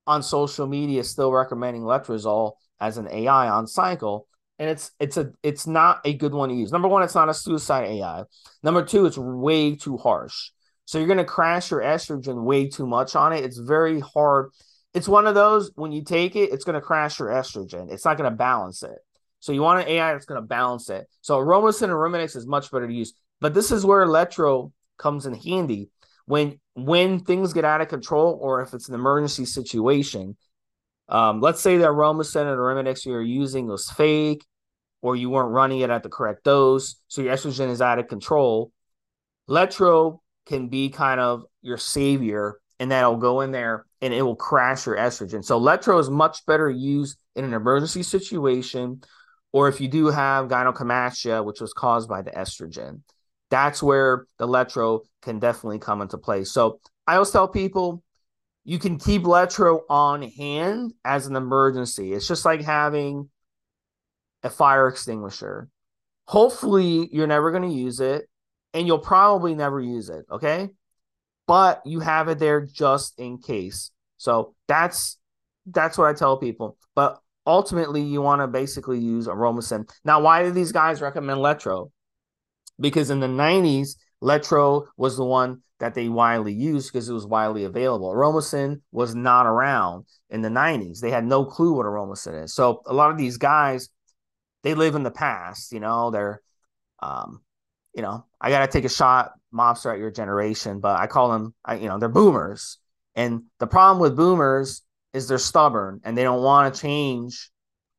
on 0.06 0.22
social 0.22 0.66
media 0.66 1.04
still 1.04 1.32
recommending 1.32 1.82
Letrozole 1.82 2.52
as 2.80 2.98
an 2.98 3.08
AI 3.10 3.48
on 3.48 3.66
cycle. 3.66 4.28
And 4.58 4.70
it's 4.70 4.92
it's 5.00 5.16
a 5.16 5.32
it's 5.42 5.66
not 5.66 6.00
a 6.04 6.14
good 6.14 6.32
one 6.32 6.48
to 6.48 6.54
use. 6.54 6.70
Number 6.70 6.86
one, 6.86 7.02
it's 7.02 7.14
not 7.14 7.28
a 7.28 7.34
suicide 7.34 7.88
AI. 7.88 8.22
Number 8.62 8.84
two, 8.84 9.04
it's 9.04 9.18
way 9.18 9.74
too 9.74 9.96
harsh. 9.96 10.50
So 10.84 10.98
you're 10.98 11.08
gonna 11.08 11.24
crash 11.24 11.70
your 11.70 11.80
estrogen 11.80 12.44
way 12.44 12.68
too 12.68 12.86
much 12.86 13.16
on 13.16 13.32
it. 13.32 13.44
It's 13.44 13.58
very 13.58 13.98
hard. 14.00 14.50
It's 14.92 15.08
one 15.08 15.26
of 15.26 15.34
those 15.34 15.72
when 15.74 15.90
you 15.90 16.04
take 16.04 16.36
it, 16.36 16.52
it's 16.52 16.64
gonna 16.64 16.80
crash 16.80 17.18
your 17.18 17.30
estrogen. 17.30 17.90
It's 17.90 18.04
not 18.04 18.16
gonna 18.16 18.30
balance 18.30 18.84
it. 18.84 18.98
So 19.44 19.52
you 19.52 19.60
want 19.60 19.82
an 19.82 19.88
AI 19.88 20.14
that's 20.14 20.24
gonna 20.24 20.40
balance 20.40 20.88
it. 20.88 21.06
So 21.20 21.38
Aromasin 21.38 21.84
and 21.84 21.92
Arimidex 21.92 22.34
is 22.34 22.46
much 22.46 22.70
better 22.70 22.86
to 22.86 22.94
use. 22.94 23.12
But 23.42 23.52
this 23.52 23.70
is 23.70 23.84
where 23.84 24.06
Letro 24.06 24.72
comes 24.96 25.26
in 25.26 25.34
handy 25.34 25.90
when 26.24 26.58
when 26.72 27.20
things 27.20 27.52
get 27.52 27.66
out 27.66 27.82
of 27.82 27.88
control 27.88 28.38
or 28.40 28.62
if 28.62 28.72
it's 28.72 28.88
an 28.88 28.94
emergency 28.94 29.44
situation 29.44 30.34
um, 31.10 31.42
let's 31.42 31.60
say 31.60 31.76
the 31.76 31.84
Aromasin 31.84 32.46
and 32.50 32.58
Arimidex 32.58 33.04
you're 33.04 33.20
using 33.20 33.66
was 33.66 33.90
fake 33.90 34.46
or 35.02 35.14
you 35.14 35.28
weren't 35.28 35.52
running 35.52 35.80
it 35.80 35.90
at 35.90 36.02
the 36.02 36.08
correct 36.08 36.44
dose 36.44 36.96
so 37.08 37.20
your 37.20 37.34
estrogen 37.34 37.68
is 37.68 37.82
out 37.82 37.98
of 37.98 38.08
control 38.08 38.72
letro 39.48 40.22
can 40.46 40.68
be 40.68 40.88
kind 40.88 41.20
of 41.20 41.44
your 41.60 41.76
savior 41.76 42.58
and 42.78 42.90
that'll 42.90 43.16
go 43.16 43.42
in 43.42 43.50
there 43.50 43.84
and 44.00 44.14
it 44.14 44.22
will 44.22 44.36
crash 44.36 44.86
your 44.86 44.96
estrogen 44.96 45.44
so 45.44 45.60
letro 45.60 45.98
is 45.98 46.08
much 46.08 46.46
better 46.46 46.70
used 46.70 47.18
in 47.36 47.44
an 47.44 47.52
emergency 47.52 48.02
situation 48.02 49.02
or 49.54 49.68
if 49.68 49.80
you 49.80 49.88
do 49.88 50.08
have 50.08 50.48
gynecomastia 50.48 51.44
which 51.44 51.60
was 51.60 51.72
caused 51.72 52.08
by 52.08 52.20
the 52.20 52.30
estrogen 52.32 53.00
that's 53.54 53.80
where 53.80 54.26
the 54.38 54.48
Letro 54.48 55.02
can 55.22 55.38
definitely 55.38 55.78
come 55.78 56.00
into 56.00 56.18
play. 56.18 56.42
So 56.42 56.80
I 57.06 57.14
always 57.14 57.30
tell 57.30 57.46
people 57.46 58.02
you 58.64 58.80
can 58.80 58.98
keep 58.98 59.22
Letro 59.22 59.82
on 59.88 60.22
hand 60.22 60.92
as 61.04 61.28
an 61.28 61.36
emergency. 61.36 62.12
It's 62.12 62.26
just 62.26 62.44
like 62.44 62.62
having 62.62 63.28
a 64.42 64.50
fire 64.50 64.88
extinguisher. 64.88 65.68
Hopefully, 66.26 67.08
you're 67.12 67.26
never 67.28 67.52
going 67.52 67.68
to 67.68 67.76
use 67.76 68.00
it 68.00 68.28
and 68.72 68.88
you'll 68.88 68.98
probably 68.98 69.54
never 69.54 69.80
use 69.80 70.08
it. 70.08 70.24
Okay. 70.32 70.70
But 71.46 71.82
you 71.84 72.00
have 72.00 72.28
it 72.28 72.40
there 72.40 72.62
just 72.62 73.20
in 73.20 73.38
case. 73.38 73.92
So 74.16 74.56
that's 74.66 75.16
that's 75.66 75.96
what 75.96 76.08
I 76.08 76.14
tell 76.14 76.38
people. 76.38 76.76
But 76.96 77.20
ultimately, 77.46 78.02
you 78.02 78.22
want 78.22 78.40
to 78.40 78.46
basically 78.46 78.98
use 78.98 79.26
Aromasin. 79.26 79.88
Now, 80.04 80.20
why 80.20 80.42
do 80.42 80.50
these 80.50 80.72
guys 80.72 81.00
recommend 81.00 81.40
Letro? 81.40 81.90
because 82.80 83.10
in 83.10 83.20
the 83.20 83.26
90s, 83.26 83.96
Letro 84.20 84.86
was 84.96 85.16
the 85.16 85.24
one 85.24 85.62
that 85.80 85.94
they 85.94 86.08
widely 86.08 86.52
used 86.52 86.92
because 86.92 87.08
it 87.08 87.12
was 87.12 87.26
widely 87.26 87.64
available. 87.64 88.10
Aromasin 88.12 88.80
was 88.92 89.14
not 89.14 89.46
around 89.46 90.06
in 90.30 90.42
the 90.42 90.48
90s. 90.48 91.00
They 91.00 91.10
had 91.10 91.24
no 91.24 91.44
clue 91.44 91.74
what 91.74 91.86
Aromasin 91.86 92.44
is. 92.44 92.54
So 92.54 92.82
a 92.86 92.94
lot 92.94 93.10
of 93.10 93.18
these 93.18 93.36
guys, 93.36 93.88
they 94.62 94.74
live 94.74 94.94
in 94.94 95.02
the 95.02 95.10
past, 95.10 95.72
you 95.72 95.80
know, 95.80 96.10
they're 96.10 96.40
um, 97.02 97.42
you 97.94 98.02
know, 98.02 98.24
I 98.40 98.50
gotta 98.50 98.70
take 98.70 98.84
a 98.84 98.88
shot, 98.88 99.32
mobster 99.52 99.92
at 99.92 99.98
your 99.98 100.10
generation, 100.10 100.80
but 100.80 100.98
I 100.98 101.06
call 101.06 101.30
them 101.30 101.54
I, 101.64 101.76
you 101.76 101.88
know, 101.88 101.98
they're 101.98 102.08
boomers. 102.08 102.78
And 103.14 103.44
the 103.60 103.66
problem 103.66 104.00
with 104.00 104.16
boomers 104.16 104.82
is 105.14 105.28
they're 105.28 105.38
stubborn 105.38 106.00
and 106.04 106.18
they 106.18 106.24
don't 106.24 106.42
want 106.42 106.74
to 106.74 106.80
change 106.80 107.50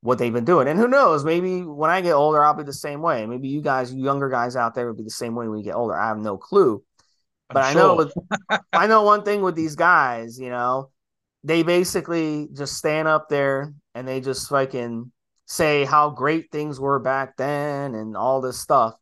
what 0.01 0.19
they've 0.19 0.33
been 0.33 0.45
doing. 0.45 0.67
And 0.67 0.77
who 0.77 0.87
knows, 0.87 1.25
maybe 1.25 1.61
when 1.61 1.89
I 1.89 2.01
get 2.01 2.11
older, 2.11 2.43
I'll 2.43 2.53
be 2.53 2.63
the 2.63 2.73
same 2.73 3.01
way. 3.01 3.25
Maybe 3.25 3.47
you 3.47 3.61
guys, 3.61 3.91
you 3.91 4.03
younger 4.03 4.29
guys 4.29 4.55
out 4.55 4.75
there, 4.75 4.85
will 4.85 4.93
be 4.93 5.03
the 5.03 5.09
same 5.09 5.33
way 5.33 5.47
when 5.47 5.57
you 5.57 5.65
get 5.65 5.75
older. 5.75 5.95
I 5.95 6.09
have 6.09 6.19
no 6.19 6.37
clue. 6.37 6.83
But 7.49 7.63
I'm 7.63 7.77
i 7.77 7.79
know 7.79 7.95
with, 7.95 8.13
I 8.73 8.87
know 8.87 9.03
one 9.03 9.23
thing 9.23 9.41
with 9.41 9.55
these 9.55 9.75
guys, 9.75 10.37
you 10.39 10.49
know, 10.49 10.91
they 11.43 11.63
basically 11.63 12.49
just 12.53 12.75
stand 12.75 13.07
up 13.07 13.29
there 13.29 13.73
and 13.95 14.07
they 14.07 14.19
just 14.19 14.49
fucking 14.49 15.11
say 15.45 15.85
how 15.85 16.09
great 16.09 16.51
things 16.51 16.79
were 16.79 16.99
back 16.99 17.37
then 17.37 17.95
and 17.95 18.17
all 18.17 18.41
this 18.41 18.59
stuff. 18.59 18.95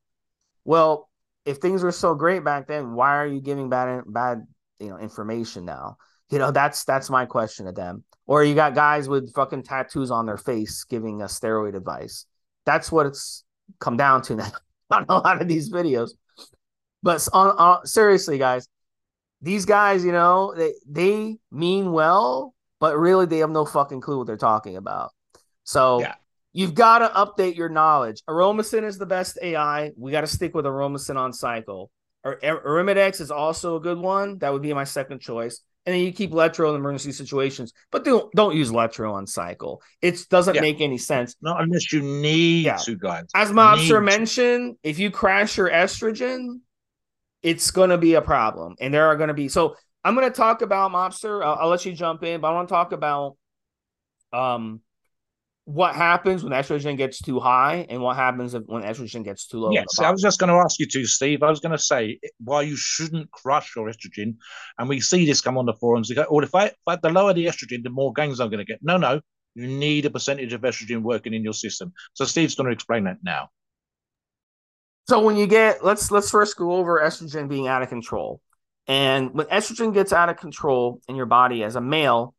Well, 0.65 1.09
if 1.45 1.57
things 1.57 1.83
were 1.83 1.91
so 1.91 2.15
great 2.15 2.43
back 2.43 2.67
then, 2.67 2.93
why 2.93 3.17
are 3.17 3.27
you 3.27 3.41
giving 3.41 3.69
bad 3.69 4.03
bad 4.05 4.45
you 4.79 4.89
know 4.89 4.97
information 4.97 5.65
now? 5.65 5.97
You 6.33 6.39
know, 6.39 6.49
that's 6.49 6.83
that's 6.83 7.11
my 7.11 7.27
question 7.27 7.67
to 7.67 7.71
them. 7.71 8.03
Or 8.25 8.43
you 8.43 8.55
got 8.55 8.73
guys 8.73 9.07
with 9.07 9.35
fucking 9.35 9.61
tattoos 9.61 10.09
on 10.09 10.25
their 10.25 10.37
face 10.37 10.83
giving 10.83 11.21
us 11.21 11.39
steroid 11.39 11.75
advice. 11.75 12.25
That's 12.65 12.91
what 12.91 13.05
it's 13.05 13.43
come 13.79 13.97
down 13.97 14.23
to 14.23 14.37
now 14.37 14.51
on 14.89 15.05
a 15.09 15.19
lot 15.19 15.43
of 15.43 15.47
these 15.47 15.71
videos. 15.71 16.09
But 17.03 17.27
on, 17.33 17.49
on 17.49 17.85
seriously, 17.85 18.39
guys, 18.39 18.67
these 19.43 19.65
guys, 19.65 20.03
you 20.03 20.11
know, 20.11 20.55
they 20.57 20.73
they 20.89 21.37
mean 21.51 21.91
well, 21.91 22.55
but 22.79 22.97
really 22.97 23.27
they 23.27 23.37
have 23.37 23.51
no 23.51 23.63
fucking 23.63 24.01
clue 24.01 24.17
what 24.17 24.25
they're 24.25 24.35
talking 24.35 24.75
about. 24.75 25.11
So 25.65 25.99
yeah. 25.99 26.15
you've 26.51 26.73
got 26.73 26.99
to 26.99 27.09
update 27.09 27.55
your 27.55 27.69
knowledge. 27.69 28.23
Aromasin 28.27 28.85
is 28.85 28.97
the 28.97 29.05
best 29.05 29.37
AI. 29.39 29.91
We 29.95 30.11
got 30.11 30.21
to 30.21 30.27
stick 30.27 30.55
with 30.55 30.65
Aromasin 30.65 31.15
on 31.15 31.31
cycle. 31.31 31.91
Or 32.23 32.39
Arimidex 32.39 33.21
is 33.21 33.29
also 33.29 33.75
a 33.75 33.79
good 33.79 33.99
one. 33.99 34.39
That 34.39 34.51
would 34.51 34.63
be 34.63 34.73
my 34.73 34.85
second 34.85 35.19
choice 35.19 35.61
and 35.85 35.93
then 35.93 36.01
you 36.01 36.13
keep 36.13 36.31
Letro 36.31 36.69
in 36.69 36.75
emergency 36.75 37.11
situations, 37.11 37.73
but 37.91 38.05
don't 38.05 38.33
don't 38.33 38.55
use 38.55 38.71
Letro 38.71 39.13
on 39.13 39.27
cycle. 39.27 39.81
It 40.01 40.25
doesn't 40.29 40.55
yeah. 40.55 40.61
make 40.61 40.79
any 40.81 40.97
sense. 40.97 41.35
Not 41.41 41.61
unless 41.61 41.91
you 41.91 42.01
need 42.01 42.65
yeah. 42.65 42.77
to, 42.77 42.95
guys. 42.95 43.25
As 43.35 43.51
Mobster 43.51 44.03
mentioned, 44.03 44.77
if 44.83 44.97
you 44.99 45.11
crash 45.11 45.57
your 45.57 45.69
estrogen, 45.69 46.61
it's 47.41 47.71
going 47.71 47.89
to 47.89 47.97
be 47.97 48.13
a 48.13 48.21
problem, 48.21 48.75
and 48.79 48.93
there 48.93 49.07
are 49.07 49.17
going 49.17 49.27
to 49.27 49.33
be. 49.33 49.49
So 49.49 49.75
I'm 50.03 50.15
going 50.15 50.29
to 50.29 50.35
talk 50.35 50.61
about 50.61 50.91
Mobster. 50.91 51.43
I'll, 51.43 51.55
I'll 51.55 51.69
let 51.69 51.85
you 51.85 51.93
jump 51.93 52.23
in, 52.23 52.39
but 52.39 52.47
I 52.47 52.53
want 52.53 52.69
to 52.69 52.73
talk 52.73 52.91
about 52.91 53.35
um 54.31 54.81
what 55.65 55.95
happens 55.95 56.43
when 56.43 56.51
estrogen 56.51 56.97
gets 56.97 57.21
too 57.21 57.39
high 57.39 57.85
and 57.89 58.01
what 58.01 58.17
happens 58.17 58.53
if, 58.53 58.63
when 58.65 58.83
estrogen 58.83 59.23
gets 59.23 59.47
too 59.47 59.59
low. 59.59 59.71
Yes, 59.71 59.97
I 59.99 60.11
was 60.11 60.21
just 60.21 60.39
going 60.39 60.49
to 60.49 60.55
ask 60.55 60.77
you 60.79 60.87
to, 60.87 61.05
Steve. 61.05 61.41
I 61.41 61.49
was 61.49 61.61
going 61.61 61.71
to 61.71 61.77
say 61.77 62.19
why 62.43 62.63
you 62.63 62.75
shouldn't 62.75 63.31
crush 63.31 63.73
your 63.75 63.87
estrogen, 63.89 64.35
and 64.77 64.89
we 64.89 64.99
see 64.99 65.25
this 65.25 65.39
come 65.39 65.57
on 65.57 65.65
the 65.65 65.73
forums. 65.73 66.09
They 66.09 66.15
go, 66.15 66.25
"Well, 66.29 66.43
if 66.43 66.53
I, 66.53 66.65
if 66.65 66.75
I 66.85 66.97
the 66.97 67.09
lower 67.09 67.33
the 67.33 67.45
estrogen, 67.45 67.83
the 67.83 67.89
more 67.89 68.11
gains 68.11 68.39
I'm 68.39 68.49
going 68.49 68.59
to 68.59 68.65
get." 68.65 68.79
No, 68.81 68.97
no, 68.97 69.21
you 69.55 69.67
need 69.67 70.05
a 70.05 70.09
percentage 70.09 70.51
of 70.51 70.61
estrogen 70.61 71.01
working 71.01 71.33
in 71.33 71.43
your 71.43 71.53
system. 71.53 71.93
So 72.13 72.25
Steve's 72.25 72.55
going 72.55 72.67
to 72.67 72.73
explain 72.73 73.05
that 73.05 73.17
now. 73.23 73.49
So 75.07 75.21
when 75.21 75.37
you 75.37 75.47
get, 75.47 75.83
let's 75.83 76.11
let's 76.11 76.29
first 76.29 76.57
go 76.57 76.73
over 76.73 76.99
estrogen 76.99 77.47
being 77.47 77.67
out 77.67 77.81
of 77.81 77.89
control, 77.89 78.41
and 78.87 79.33
when 79.33 79.47
estrogen 79.47 79.93
gets 79.93 80.11
out 80.11 80.27
of 80.27 80.35
control 80.35 80.99
in 81.07 81.15
your 81.15 81.25
body 81.25 81.63
as 81.63 81.77
a 81.77 81.81
male, 81.81 82.35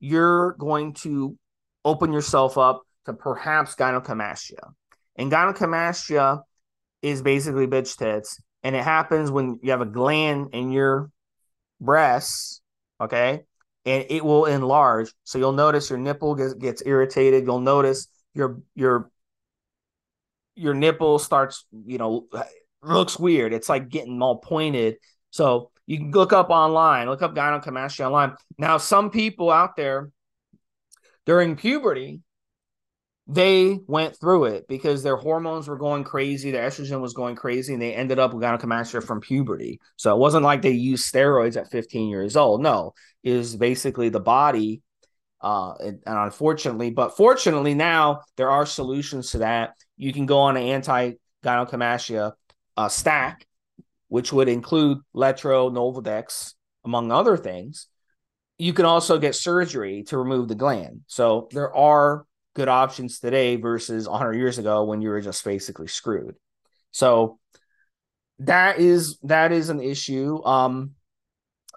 you're 0.00 0.52
going 0.52 0.94
to 0.94 1.36
open 1.84 2.12
yourself 2.12 2.58
up 2.58 2.82
to 3.06 3.12
perhaps 3.12 3.74
gynecomastia. 3.74 4.72
And 5.16 5.30
gynecomastia 5.30 6.42
is 7.02 7.22
basically 7.22 7.66
bitch 7.66 7.96
tits. 7.96 8.40
And 8.62 8.74
it 8.74 8.82
happens 8.82 9.30
when 9.30 9.58
you 9.62 9.70
have 9.72 9.82
a 9.82 9.86
gland 9.86 10.54
in 10.54 10.72
your 10.72 11.10
breasts, 11.80 12.62
okay? 13.00 13.42
And 13.84 14.06
it 14.08 14.24
will 14.24 14.46
enlarge. 14.46 15.12
So 15.24 15.38
you'll 15.38 15.52
notice 15.52 15.90
your 15.90 15.98
nipple 15.98 16.34
gets, 16.34 16.54
gets 16.54 16.82
irritated. 16.86 17.44
You'll 17.44 17.60
notice 17.60 18.08
your 18.32 18.62
your 18.74 19.10
your 20.56 20.72
nipple 20.72 21.18
starts, 21.18 21.66
you 21.84 21.98
know, 21.98 22.26
looks 22.82 23.18
weird. 23.18 23.52
It's 23.52 23.68
like 23.68 23.88
getting 23.88 24.22
all 24.22 24.38
pointed. 24.38 24.96
So 25.30 25.70
you 25.86 25.98
can 25.98 26.10
look 26.12 26.32
up 26.32 26.50
online, 26.50 27.08
look 27.08 27.22
up 27.22 27.34
gynecomastia 27.34 28.06
online. 28.06 28.36
Now, 28.56 28.78
some 28.78 29.10
people 29.10 29.50
out 29.50 29.76
there 29.76 30.10
during 31.26 31.56
puberty, 31.56 32.20
they 33.26 33.80
went 33.86 34.18
through 34.18 34.44
it 34.44 34.68
because 34.68 35.02
their 35.02 35.16
hormones 35.16 35.66
were 35.66 35.78
going 35.78 36.04
crazy, 36.04 36.50
their 36.50 36.68
estrogen 36.68 37.00
was 37.00 37.14
going 37.14 37.36
crazy, 37.36 37.72
and 37.72 37.80
they 37.80 37.94
ended 37.94 38.18
up 38.18 38.34
with 38.34 38.42
gynecomastia 38.42 39.02
from 39.02 39.20
puberty. 39.20 39.80
So 39.96 40.14
it 40.14 40.18
wasn't 40.18 40.44
like 40.44 40.60
they 40.60 40.72
used 40.72 41.10
steroids 41.10 41.56
at 41.56 41.70
15 41.70 42.08
years 42.08 42.36
old. 42.36 42.60
No, 42.60 42.92
was 43.24 43.56
basically 43.56 44.10
the 44.10 44.20
body. 44.20 44.82
Uh, 45.40 45.74
and, 45.80 46.00
unfortunately, 46.06 46.90
but 46.90 47.16
fortunately 47.16 47.74
now 47.74 48.22
there 48.36 48.50
are 48.50 48.64
solutions 48.64 49.30
to 49.32 49.38
that. 49.38 49.74
You 49.96 50.12
can 50.12 50.26
go 50.26 50.38
on 50.40 50.56
an 50.56 50.62
anti 50.62 51.12
gynecomastia 51.42 52.32
uh, 52.76 52.88
stack, 52.88 53.46
which 54.08 54.32
would 54.32 54.48
include 54.48 54.98
Letro, 55.14 55.70
Nolvadex, 55.70 56.54
among 56.84 57.12
other 57.12 57.36
things 57.36 57.88
you 58.58 58.72
can 58.72 58.84
also 58.84 59.18
get 59.18 59.34
surgery 59.34 60.04
to 60.04 60.18
remove 60.18 60.48
the 60.48 60.54
gland. 60.54 61.02
So 61.06 61.48
there 61.52 61.74
are 61.74 62.24
good 62.54 62.68
options 62.68 63.18
today 63.18 63.56
versus 63.56 64.08
100 64.08 64.34
years 64.34 64.58
ago 64.58 64.84
when 64.84 65.02
you 65.02 65.08
were 65.08 65.20
just 65.20 65.44
basically 65.44 65.88
screwed. 65.88 66.36
So 66.92 67.38
that 68.38 68.78
is 68.78 69.18
that 69.22 69.52
is 69.52 69.70
an 69.70 69.80
issue. 69.80 70.42
Um, 70.44 70.92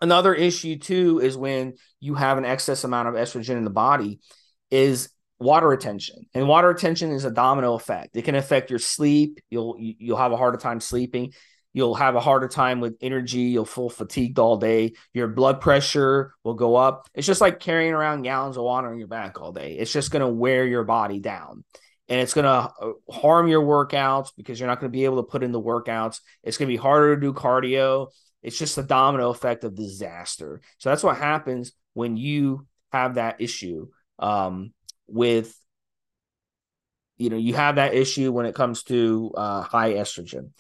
another 0.02 0.34
issue 0.34 0.78
too 0.78 1.20
is 1.20 1.36
when 1.36 1.74
you 2.00 2.16
have 2.16 2.38
an 2.38 2.46
excess 2.46 2.84
amount 2.84 3.08
of 3.08 3.16
estrogen 3.16 3.58
in 3.58 3.64
the 3.64 3.70
body 3.70 4.20
is 4.70 5.10
water 5.40 5.68
retention 5.68 6.26
and 6.34 6.48
water 6.48 6.68
retention 6.68 7.12
is 7.12 7.24
a 7.24 7.30
domino 7.30 7.76
effect 7.76 8.16
it 8.16 8.24
can 8.24 8.34
affect 8.34 8.72
your 8.72 8.80
sleep 8.80 9.40
you'll 9.52 9.76
you'll 9.80 10.18
have 10.18 10.32
a 10.32 10.38
harder 10.38 10.58
time 10.58 10.80
sleeping 10.80 11.32
you'll 11.74 11.96
have 11.96 12.16
a 12.16 12.20
harder 12.20 12.48
time 12.48 12.80
with 12.80 12.98
energy 13.02 13.42
you'll 13.42 13.66
feel 13.66 13.90
fatigued 13.90 14.40
all 14.40 14.58
day 14.58 14.94
your 15.14 15.28
blood 15.28 15.62
pressure 15.62 16.34
will 16.44 16.54
go 16.54 16.76
up. 16.76 17.08
It's 17.14 17.28
just 17.28 17.42
like 17.42 17.60
carrying 17.60 17.94
around 17.94 18.24
gallons 18.24 18.58
of 18.58 18.64
water 18.64 18.90
on 18.90 19.00
your 19.00 19.08
back 19.08 19.40
all 19.42 19.52
day. 19.52 19.74
It's 19.74 19.92
just 19.92 20.12
going 20.12 20.22
to 20.22 20.28
wear 20.28 20.66
your 20.66 20.84
body 20.84 21.20
down 21.20 21.64
and 22.10 22.20
it's 22.20 22.34
going 22.34 22.46
to 22.46 22.50
uh, 22.50 22.94
harm 23.10 23.48
your 23.48 23.62
workouts 23.62 24.32
because 24.38 24.60
you're 24.60 24.68
not 24.68 24.80
going 24.80 24.92
to 24.92 24.98
be 24.98 25.06
able 25.06 25.18
to 25.18 25.30
put 25.30 25.44
in 25.44 25.52
the 25.52 25.62
workouts. 25.62 26.22
It's 26.44 26.58
going 26.58 26.68
to 26.68 26.74
be 26.74 26.78
harder 26.82 27.16
to 27.16 27.22
do 27.22 27.34
cardio. 27.34 28.08
It's 28.42 28.58
just 28.58 28.78
a 28.78 28.84
domino 28.84 29.30
effect 29.30 29.64
of 29.64 29.76
disaster. 29.76 30.62
So 30.78 30.90
that's 30.90 31.04
what 31.04 31.18
happens 31.18 31.74
when 31.94 32.16
you 32.16 32.66
have 32.92 33.16
that 33.16 33.42
issue 33.42 33.88
um, 34.20 34.74
with 35.08 35.54
you 37.18 37.30
know 37.30 37.38
you 37.38 37.56
have 37.56 37.76
that 37.76 37.96
issue 37.96 38.32
when 38.32 38.46
it 38.46 38.56
comes 38.56 38.84
to 38.84 39.34
uh, 39.36 39.62
high 39.62 39.94
estrogen 39.94 40.52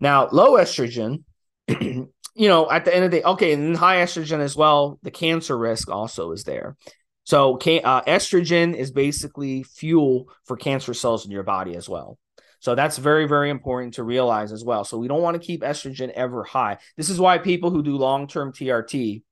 now 0.00 0.28
low 0.30 0.52
estrogen 0.52 1.22
you 1.68 2.08
know 2.36 2.70
at 2.70 2.84
the 2.84 2.94
end 2.94 3.04
of 3.04 3.10
the 3.10 3.18
day 3.18 3.22
okay 3.22 3.52
and 3.52 3.76
high 3.76 3.96
estrogen 3.96 4.40
as 4.40 4.56
well 4.56 4.98
the 5.02 5.10
cancer 5.10 5.56
risk 5.56 5.90
also 5.90 6.32
is 6.32 6.44
there. 6.44 6.76
So 7.24 7.54
uh, 7.54 8.02
estrogen 8.02 8.74
is 8.74 8.90
basically 8.90 9.62
fuel 9.62 10.32
for 10.46 10.56
cancer 10.56 10.94
cells 10.94 11.26
in 11.26 11.30
your 11.30 11.44
body 11.44 11.76
as 11.76 11.88
well. 11.88 12.18
So 12.58 12.74
that's 12.74 12.98
very 12.98 13.28
very 13.28 13.50
important 13.50 13.94
to 13.94 14.02
realize 14.02 14.52
as 14.52 14.64
well. 14.64 14.84
So 14.84 14.98
we 14.98 15.08
don't 15.08 15.22
want 15.22 15.40
to 15.40 15.46
keep 15.46 15.62
estrogen 15.62 16.10
ever 16.10 16.42
high. 16.44 16.78
This 16.96 17.08
is 17.10 17.20
why 17.20 17.38
people 17.38 17.70
who 17.70 17.82
do 17.82 17.96
long-term 17.96 18.52
trt 18.52 19.22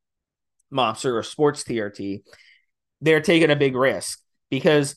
mobster 0.72 1.14
or 1.14 1.22
sports 1.22 1.64
trt 1.64 2.22
they're 3.00 3.20
taking 3.20 3.50
a 3.50 3.56
big 3.56 3.74
risk 3.74 4.20
because 4.50 4.96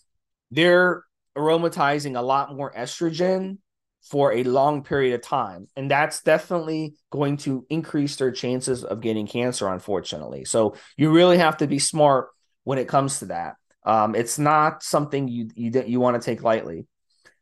they're 0.49 1.03
aromatizing 1.37 2.17
a 2.17 2.21
lot 2.21 2.53
more 2.53 2.73
estrogen 2.73 3.57
for 4.01 4.33
a 4.33 4.43
long 4.43 4.83
period 4.83 5.13
of 5.13 5.21
time. 5.21 5.67
And 5.75 5.89
that's 5.89 6.21
definitely 6.21 6.95
going 7.11 7.37
to 7.37 7.65
increase 7.69 8.15
their 8.15 8.31
chances 8.31 8.83
of 8.83 9.01
getting 9.01 9.27
cancer, 9.27 9.67
unfortunately. 9.69 10.45
So 10.45 10.75
you 10.97 11.11
really 11.11 11.37
have 11.37 11.57
to 11.57 11.67
be 11.67 11.79
smart 11.79 12.29
when 12.63 12.77
it 12.77 12.87
comes 12.87 13.19
to 13.19 13.25
that. 13.25 13.55
Um, 13.83 14.15
it's 14.15 14.37
not 14.37 14.83
something 14.83 15.27
you 15.27 15.49
you 15.55 15.83
you 15.87 15.99
want 15.99 16.21
to 16.21 16.25
take 16.25 16.43
lightly. 16.43 16.85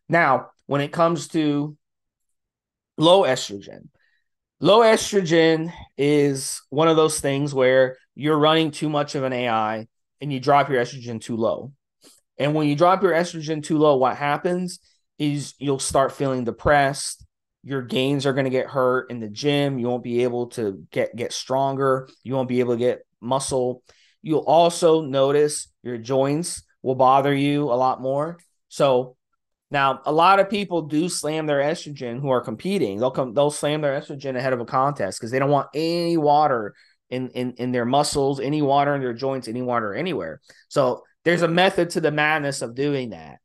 Now, 0.08 0.51
when 0.68 0.82
it 0.82 0.92
comes 0.92 1.28
to 1.30 1.78
low 2.98 3.24
estrogen, 3.24 3.89
low 4.60 4.80
estrogen 4.80 5.74
is 5.98 6.62
one 6.70 6.88
of 6.88 6.96
those 6.96 7.20
things 7.20 7.54
where 7.54 7.98
you're 8.16 8.39
running 8.39 8.72
too 8.72 8.89
much 8.89 9.16
of 9.16 9.24
an 9.24 9.34
AI 9.34 9.88
and 10.22 10.32
you 10.32 10.39
drop 10.39 10.70
your 10.70 10.82
estrogen 10.82 11.22
too 11.22 11.36
low. 11.36 11.74
And 12.38 12.54
when 12.56 12.68
you 12.68 12.75
drop 12.75 13.04
your 13.04 13.12
estrogen 13.12 13.62
too 13.62 13.78
low, 13.78 13.98
what 13.98 14.16
happens 14.16 14.80
is 15.20 15.54
you'll 15.60 15.80
start 15.80 16.14
feeling 16.14 16.46
depressed. 16.46 17.26
Your 17.64 17.82
gains 17.82 18.26
are 18.26 18.34
going 18.34 18.46
to 18.46 18.50
get 18.50 18.68
hurt 18.68 19.12
in 19.12 19.20
the 19.20 19.28
gym. 19.28 19.78
You 19.78 19.88
won't 19.88 20.04
be 20.04 20.24
able 20.24 20.48
to 20.48 20.84
get 20.92 21.16
get 21.16 21.34
stronger. 21.34 22.10
You 22.24 22.34
won't 22.34 22.48
be 22.48 22.62
able 22.62 22.74
to 22.74 22.80
get 22.80 23.06
muscle. 23.22 23.84
You'll 24.22 24.40
also 24.40 25.02
notice 25.02 25.67
your 25.84 25.98
joints 25.98 26.63
will 26.82 26.96
bother 26.96 27.34
you 27.34 27.63
a 27.65 27.76
lot 27.76 28.02
more. 28.02 28.39
So 28.70 29.17
now 29.72 30.02
a 30.06 30.12
lot 30.12 30.39
of 30.39 30.50
people 30.50 30.84
do 30.84 31.10
slam 31.10 31.46
their 31.46 31.60
estrogen 31.60 32.22
who 32.22 32.30
are 32.30 32.41
competing. 32.41 32.98
They'll 32.98 33.12
come 33.12 33.34
they'll 33.34 33.52
slam 33.52 33.82
their 33.82 34.00
estrogen 34.00 34.38
ahead 34.38 34.54
of 34.54 34.62
a 34.62 34.65
contest 34.65 35.20
because 35.20 35.32
they 35.32 35.39
don't 35.39 35.52
want 35.52 35.70
any 35.74 36.15
water 36.15 36.74
in, 37.10 37.30
in 37.30 37.54
in 37.58 37.72
their 37.74 37.86
muscles, 37.86 38.39
any 38.39 38.62
water 38.62 38.96
in 38.96 39.02
their 39.02 39.13
joints, 39.13 39.50
any 39.50 39.62
water 39.62 39.93
anywhere. 39.93 40.39
So 40.70 41.04
there's 41.26 41.41
a 41.41 41.48
method 41.48 41.91
to 41.91 42.02
the 42.02 42.12
madness 42.12 42.62
of 42.62 42.74
doing 42.74 43.10
that. 43.10 43.39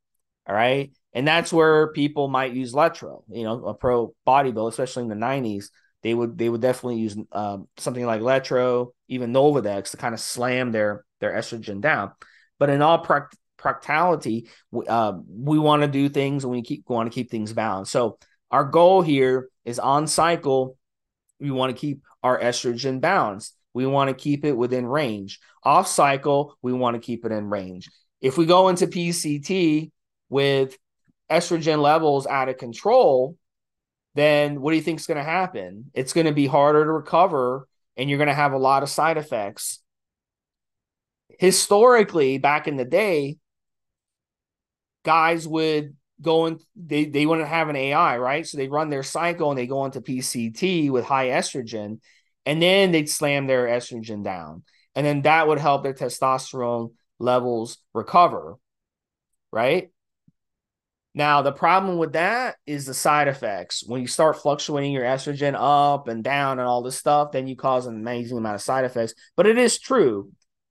All 0.46 0.54
right. 0.54 0.92
And 1.14 1.26
that's 1.26 1.52
where 1.52 1.92
people 1.92 2.28
might 2.28 2.52
use 2.52 2.72
Letro, 2.72 3.22
you 3.30 3.44
know, 3.44 3.64
a 3.66 3.74
pro 3.74 4.14
bodybuilder, 4.26 4.68
especially 4.68 5.04
in 5.04 5.08
the 5.08 5.14
90s. 5.14 5.66
They 6.02 6.12
would 6.12 6.36
they 6.36 6.48
would 6.48 6.60
definitely 6.60 7.00
use 7.00 7.16
um, 7.32 7.68
something 7.78 8.04
like 8.04 8.20
Letro, 8.20 8.92
even 9.08 9.32
Novadex 9.32 9.92
to 9.92 9.96
kind 9.96 10.12
of 10.12 10.20
slam 10.20 10.72
their 10.72 11.04
their 11.20 11.32
estrogen 11.32 11.80
down. 11.80 12.12
But 12.58 12.68
in 12.68 12.82
all 12.82 13.02
pract- 13.02 13.36
practicality, 13.56 14.48
we, 14.70 14.86
uh, 14.86 15.14
we 15.28 15.58
want 15.58 15.82
to 15.82 15.88
do 15.88 16.08
things 16.08 16.44
and 16.44 16.50
we 16.50 16.62
keep 16.62 16.88
want 16.88 17.10
to 17.10 17.14
keep 17.14 17.30
things 17.30 17.52
balanced. 17.52 17.92
So 17.92 18.18
our 18.50 18.64
goal 18.64 19.00
here 19.00 19.48
is 19.64 19.78
on 19.78 20.06
cycle. 20.06 20.76
We 21.40 21.50
want 21.50 21.74
to 21.74 21.80
keep 21.80 22.02
our 22.22 22.38
estrogen 22.38 23.00
balanced 23.00 23.54
we 23.74 23.86
want 23.86 24.08
to 24.08 24.14
keep 24.14 24.44
it 24.44 24.56
within 24.56 24.86
range. 24.86 25.40
Off 25.64 25.88
cycle, 25.88 26.56
we 26.62 26.72
want 26.72 26.94
to 26.94 27.00
keep 27.00 27.26
it 27.26 27.32
in 27.32 27.50
range. 27.50 27.90
If 28.20 28.38
we 28.38 28.46
go 28.46 28.68
into 28.68 28.86
PCT 28.86 29.90
with 30.30 30.78
estrogen 31.30 31.80
levels 31.80 32.26
out 32.26 32.48
of 32.48 32.58
control, 32.58 33.36
then 34.14 34.60
what 34.60 34.70
do 34.70 34.76
you 34.76 34.82
think 34.82 35.00
is 35.00 35.06
going 35.06 35.18
to 35.18 35.24
happen? 35.24 35.90
It's 35.94 36.12
going 36.12 36.26
to 36.26 36.32
be 36.32 36.46
harder 36.46 36.84
to 36.84 36.92
recover 36.92 37.68
and 37.96 38.08
you're 38.08 38.18
going 38.18 38.28
to 38.28 38.34
have 38.34 38.52
a 38.52 38.58
lot 38.58 38.82
of 38.82 38.88
side 38.88 39.16
effects. 39.16 39.80
Historically, 41.38 42.38
back 42.38 42.68
in 42.68 42.76
the 42.76 42.84
day, 42.84 43.38
guys 45.04 45.46
would 45.48 45.96
go 46.20 46.46
and 46.46 46.60
they, 46.76 47.06
they 47.06 47.26
wouldn't 47.26 47.48
have 47.48 47.68
an 47.68 47.76
AI, 47.76 48.18
right? 48.18 48.46
So 48.46 48.56
they 48.56 48.68
run 48.68 48.88
their 48.88 49.02
cycle 49.02 49.50
and 49.50 49.58
they 49.58 49.66
go 49.66 49.84
into 49.84 50.00
PCT 50.00 50.90
with 50.90 51.04
high 51.04 51.28
estrogen 51.28 52.00
and 52.46 52.62
then 52.62 52.92
they'd 52.92 53.10
slam 53.10 53.46
their 53.46 53.66
estrogen 53.66 54.22
down 54.22 54.62
and 54.94 55.04
then 55.04 55.22
that 55.22 55.48
would 55.48 55.58
help 55.58 55.82
their 55.82 55.94
testosterone 55.94 56.92
levels 57.18 57.78
recover 57.92 58.56
right 59.50 59.90
now 61.14 61.42
the 61.42 61.52
problem 61.52 61.98
with 61.98 62.12
that 62.12 62.56
is 62.66 62.86
the 62.86 62.94
side 62.94 63.28
effects 63.28 63.84
when 63.86 64.00
you 64.00 64.06
start 64.06 64.40
fluctuating 64.40 64.92
your 64.92 65.04
estrogen 65.04 65.54
up 65.56 66.08
and 66.08 66.24
down 66.24 66.58
and 66.58 66.68
all 66.68 66.82
this 66.82 66.96
stuff 66.96 67.32
then 67.32 67.46
you 67.46 67.56
cause 67.56 67.86
an 67.86 67.94
amazing 67.94 68.38
amount 68.38 68.54
of 68.54 68.62
side 68.62 68.84
effects 68.84 69.14
but 69.36 69.46
it 69.46 69.58
is 69.58 69.78
true 69.78 70.30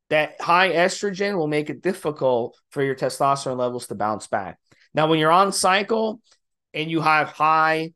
that 0.09 0.39
high 0.39 0.71
estrogen 0.71 1.37
will 1.37 1.47
make 1.47 1.69
it 1.69 1.81
difficult 1.81 2.57
for 2.69 2.83
your 2.83 2.95
testosterone 2.95 3.57
levels 3.57 3.87
to 3.87 3.95
bounce 3.95 4.27
back 4.27 4.57
now 4.93 5.07
when 5.07 5.19
you're 5.19 5.31
on 5.31 5.51
cycle 5.51 6.21
and 6.73 6.89
you 6.89 7.01
have 7.01 7.29
high 7.29 7.91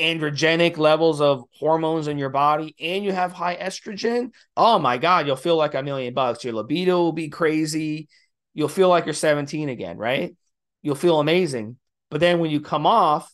androgenic 0.00 0.78
levels 0.78 1.20
of 1.20 1.44
hormones 1.58 2.08
in 2.08 2.18
your 2.18 2.30
body 2.30 2.74
and 2.80 3.04
you 3.04 3.12
have 3.12 3.32
high 3.32 3.56
estrogen, 3.56 4.32
oh 4.56 4.78
my 4.78 4.96
God, 4.96 5.26
you'll 5.26 5.36
feel 5.36 5.56
like 5.56 5.74
a 5.74 5.82
million 5.82 6.14
bucks. 6.14 6.42
Your 6.42 6.54
libido 6.54 6.98
will 6.98 7.12
be 7.12 7.28
crazy. 7.28 8.08
You'll 8.54 8.68
feel 8.68 8.88
like 8.88 9.04
you're 9.04 9.14
17 9.14 9.68
again, 9.68 9.98
right? 9.98 10.34
You'll 10.82 10.94
feel 10.94 11.20
amazing. 11.20 11.76
But 12.10 12.20
then 12.20 12.38
when 12.38 12.50
you 12.50 12.60
come 12.60 12.86
off 12.86 13.30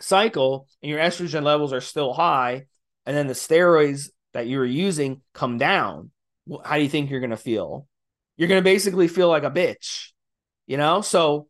cycle 0.00 0.68
and 0.82 0.90
your 0.90 1.00
estrogen 1.00 1.42
levels 1.42 1.72
are 1.72 1.80
still 1.80 2.12
high, 2.12 2.66
and 3.04 3.16
then 3.16 3.28
the 3.28 3.34
steroids 3.34 4.10
that 4.34 4.46
you 4.46 4.58
were 4.58 4.64
using 4.64 5.22
come 5.32 5.58
down, 5.58 6.10
how 6.64 6.76
do 6.76 6.82
you 6.82 6.88
think 6.88 7.10
you're 7.10 7.20
going 7.20 7.30
to 7.30 7.36
feel? 7.36 7.86
You're 8.36 8.48
going 8.48 8.60
to 8.60 8.64
basically 8.64 9.08
feel 9.08 9.28
like 9.28 9.44
a 9.44 9.50
bitch, 9.50 10.10
you 10.66 10.76
know? 10.76 11.00
So 11.00 11.48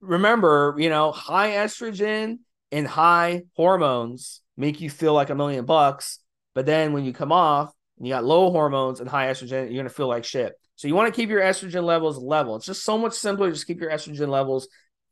remember, 0.00 0.74
you 0.78 0.88
know, 0.88 1.12
high 1.12 1.50
estrogen 1.50 2.38
and 2.70 2.86
high 2.86 3.42
hormones 3.54 4.40
make 4.56 4.80
you 4.80 4.90
feel 4.90 5.14
like 5.14 5.30
a 5.30 5.34
million 5.34 5.64
bucks. 5.64 6.18
But 6.54 6.66
then 6.66 6.92
when 6.92 7.04
you 7.04 7.12
come 7.12 7.32
off 7.32 7.72
and 7.98 8.06
you 8.06 8.14
got 8.14 8.24
low 8.24 8.50
hormones 8.50 9.00
and 9.00 9.08
high 9.08 9.28
estrogen, 9.28 9.66
you're 9.66 9.74
going 9.74 9.84
to 9.84 9.90
feel 9.90 10.08
like 10.08 10.24
shit. 10.24 10.54
So 10.82 10.88
you 10.88 10.96
want 10.96 11.14
to 11.14 11.16
keep 11.16 11.30
your 11.30 11.40
estrogen 11.40 11.84
levels 11.84 12.18
level. 12.18 12.56
It's 12.56 12.66
just 12.66 12.84
so 12.84 12.98
much 12.98 13.12
simpler. 13.12 13.52
Just 13.52 13.68
keep 13.68 13.80
your 13.80 13.92
estrogen 13.92 14.26
levels 14.26 14.66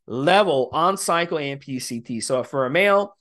level 0.05 0.69
on 0.73 0.97
cycle 0.97 1.39
and 1.39 1.61
PCT. 1.61 2.25
So 2.25 2.43
for 2.43 2.67
a 2.67 2.71
male, 2.71 3.17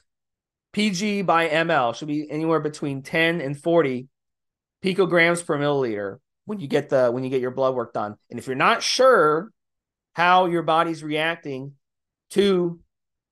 PG 0.74 1.22
by 1.22 1.48
ml 1.48 1.94
should 1.94 2.08
be 2.08 2.28
anywhere 2.28 2.60
between 2.60 3.04
10 3.04 3.40
and 3.40 3.56
40 3.56 4.08
picograms 4.84 5.46
per 5.46 5.60
milliliter 5.60 6.18
when 6.46 6.60
you 6.60 6.66
get 6.66 6.90
the 6.90 7.12
when 7.12 7.24
you 7.24 7.30
get 7.30 7.40
your 7.40 7.52
blood 7.52 7.76
work 7.76 7.94
done. 7.94 8.16
And 8.32 8.40
if 8.40 8.48
you're 8.48 8.56
not 8.56 8.82
sure 8.82 9.52
how 10.14 10.48
your 10.48 10.64
body's 10.64 11.04
reacting 11.04 11.74
to 12.32 12.80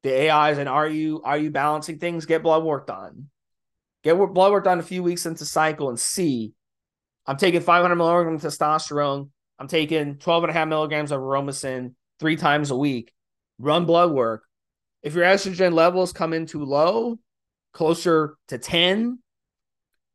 the 0.04 0.30
AIs 0.30 0.60
and 0.60 0.70
are 0.70 0.88
you 0.88 1.24
are 1.24 1.40
you 1.40 1.50
balancing 1.50 1.98
things? 1.98 2.28
Get 2.28 2.44
blood 2.44 2.64
work 2.64 2.86
done. 2.86 3.30
Get 4.04 4.16
blood 4.16 4.52
work 4.52 4.64
done 4.64 4.78
a 4.78 4.84
few 4.84 5.02
weeks 5.02 5.26
into 5.26 5.44
cycle 5.44 5.90
and 5.90 6.00
see. 6.00 6.54
I'm 7.28 7.38
taking 7.38 7.62
500 7.62 7.96
milligrams 7.96 8.46
of 8.46 8.54
testosterone. 8.54 9.30
I'm 9.60 9.68
taking 9.68 10.18
12 10.18 10.46
and 10.46 10.52
a 10.52 10.54
half 10.54 10.68
milligrams 10.68 11.12
of 11.12 11.20
aromasin 11.20 11.96
three 12.20 12.36
times 12.36 12.72
a 12.72 12.78
week. 12.78 13.14
Run 13.60 13.86
blood 13.86 14.12
work. 14.12 14.44
If 15.04 15.14
your 15.14 15.26
estrogen 15.26 15.74
levels 15.74 16.14
come 16.14 16.34
in 16.34 16.46
too 16.46 16.64
low, 16.64 17.20
closer 17.74 18.38
to 18.48 18.58
10, 18.58 19.20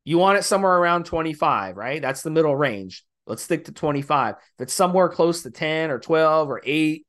You 0.04 0.18
want 0.18 0.38
it 0.38 0.42
somewhere 0.42 0.76
around 0.76 1.04
25, 1.06 1.76
right? 1.76 2.02
That's 2.02 2.22
the 2.22 2.30
middle 2.30 2.56
range. 2.56 3.04
Let's 3.26 3.42
stick 3.42 3.66
to 3.66 3.72
25. 3.72 4.34
If 4.34 4.62
it's 4.62 4.74
somewhere 4.74 5.08
close 5.08 5.42
to 5.42 5.50
10 5.50 5.90
or 5.90 5.98
12 6.00 6.50
or 6.50 6.60
8 6.64 7.06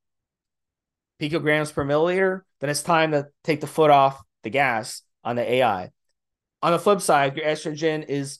picograms 1.19 1.73
per 1.73 1.85
milliliter, 1.85 2.41
then 2.59 2.69
it's 2.69 2.83
time 2.83 3.11
to 3.11 3.27
take 3.43 3.61
the 3.61 3.67
foot 3.67 3.89
off 3.89 4.21
the 4.43 4.49
gas 4.49 5.01
on 5.23 5.35
the 5.35 5.49
AI. 5.53 5.91
On 6.61 6.71
the 6.71 6.79
flip 6.79 7.01
side, 7.01 7.35
your 7.35 7.45
estrogen 7.45 8.05
is 8.07 8.39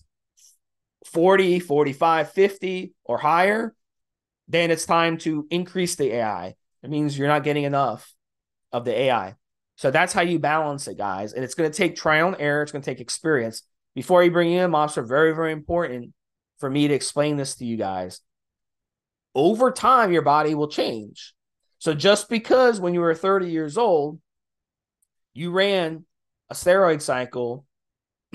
40, 1.05 1.59
45, 1.59 2.31
50 2.31 2.93
or 3.03 3.17
higher, 3.17 3.75
then 4.47 4.71
it's 4.71 4.85
time 4.85 5.17
to 5.19 5.47
increase 5.49 5.95
the 5.95 6.13
AI. 6.13 6.55
It 6.83 6.89
means 6.89 7.17
you're 7.17 7.27
not 7.27 7.43
getting 7.43 7.63
enough 7.63 8.13
of 8.71 8.85
the 8.85 8.93
AI. 8.93 9.35
So 9.75 9.91
that's 9.91 10.13
how 10.13 10.21
you 10.21 10.39
balance 10.39 10.87
it, 10.87 10.97
guys. 10.97 11.33
And 11.33 11.43
it's 11.43 11.55
going 11.55 11.69
to 11.69 11.75
take 11.75 11.95
trial 11.95 12.27
and 12.27 12.37
error. 12.39 12.61
It's 12.61 12.71
going 12.71 12.81
to 12.81 12.89
take 12.89 13.01
experience. 13.01 13.63
Before 13.95 14.23
you 14.23 14.31
bring 14.31 14.51
in 14.51 14.71
Mobster 14.71 15.07
very, 15.07 15.33
very 15.33 15.51
important 15.51 16.13
for 16.57 16.69
me 16.69 16.87
to 16.87 16.93
explain 16.93 17.37
this 17.37 17.55
to 17.55 17.65
you 17.65 17.77
guys. 17.77 18.21
Over 19.35 19.71
time, 19.71 20.11
your 20.11 20.21
body 20.21 20.55
will 20.55 20.67
change. 20.67 21.33
So 21.79 21.93
just 21.93 22.29
because 22.29 22.79
when 22.79 22.93
you 22.93 23.01
were 23.01 23.15
30 23.15 23.49
years 23.49 23.77
old, 23.77 24.19
you 25.33 25.51
ran 25.51 26.05
a 26.49 26.53
steroid 26.53 27.01
cycle 27.01 27.65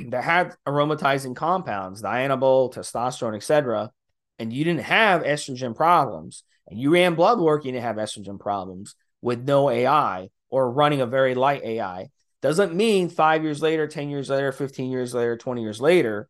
that 0.09 0.25
had 0.25 0.55
aromatizing 0.67 1.37
compounds, 1.37 2.03
dianabol, 2.03 2.73
testosterone, 2.73 3.37
etc., 3.37 3.91
and 4.39 4.53
you 4.53 4.65
didn't 4.65 4.85
have 4.85 5.23
estrogen 5.23 5.75
problems, 5.75 6.45
and 6.69 6.79
you 6.79 6.93
ran 6.93 7.15
blood 7.15 7.41
work, 7.41 7.65
you 7.65 7.73
didn't 7.73 7.85
have 7.85 7.97
estrogen 7.97 8.39
problems 8.39 8.95
with 9.21 9.47
no 9.47 9.69
AI 9.69 10.29
or 10.51 10.71
running 10.71 11.01
a 11.01 11.07
very 11.07 11.35
light 11.35 11.63
AI, 11.65 12.09
doesn't 12.41 12.75
mean 12.75 13.09
five 13.09 13.43
years 13.43 13.61
later, 13.61 13.87
10 13.87 14.11
years 14.11 14.31
later, 14.31 14.53
15 14.53 14.91
years 14.91 15.13
later, 15.13 15.37
20 15.37 15.63
years 15.63 15.81
later, 15.81 16.29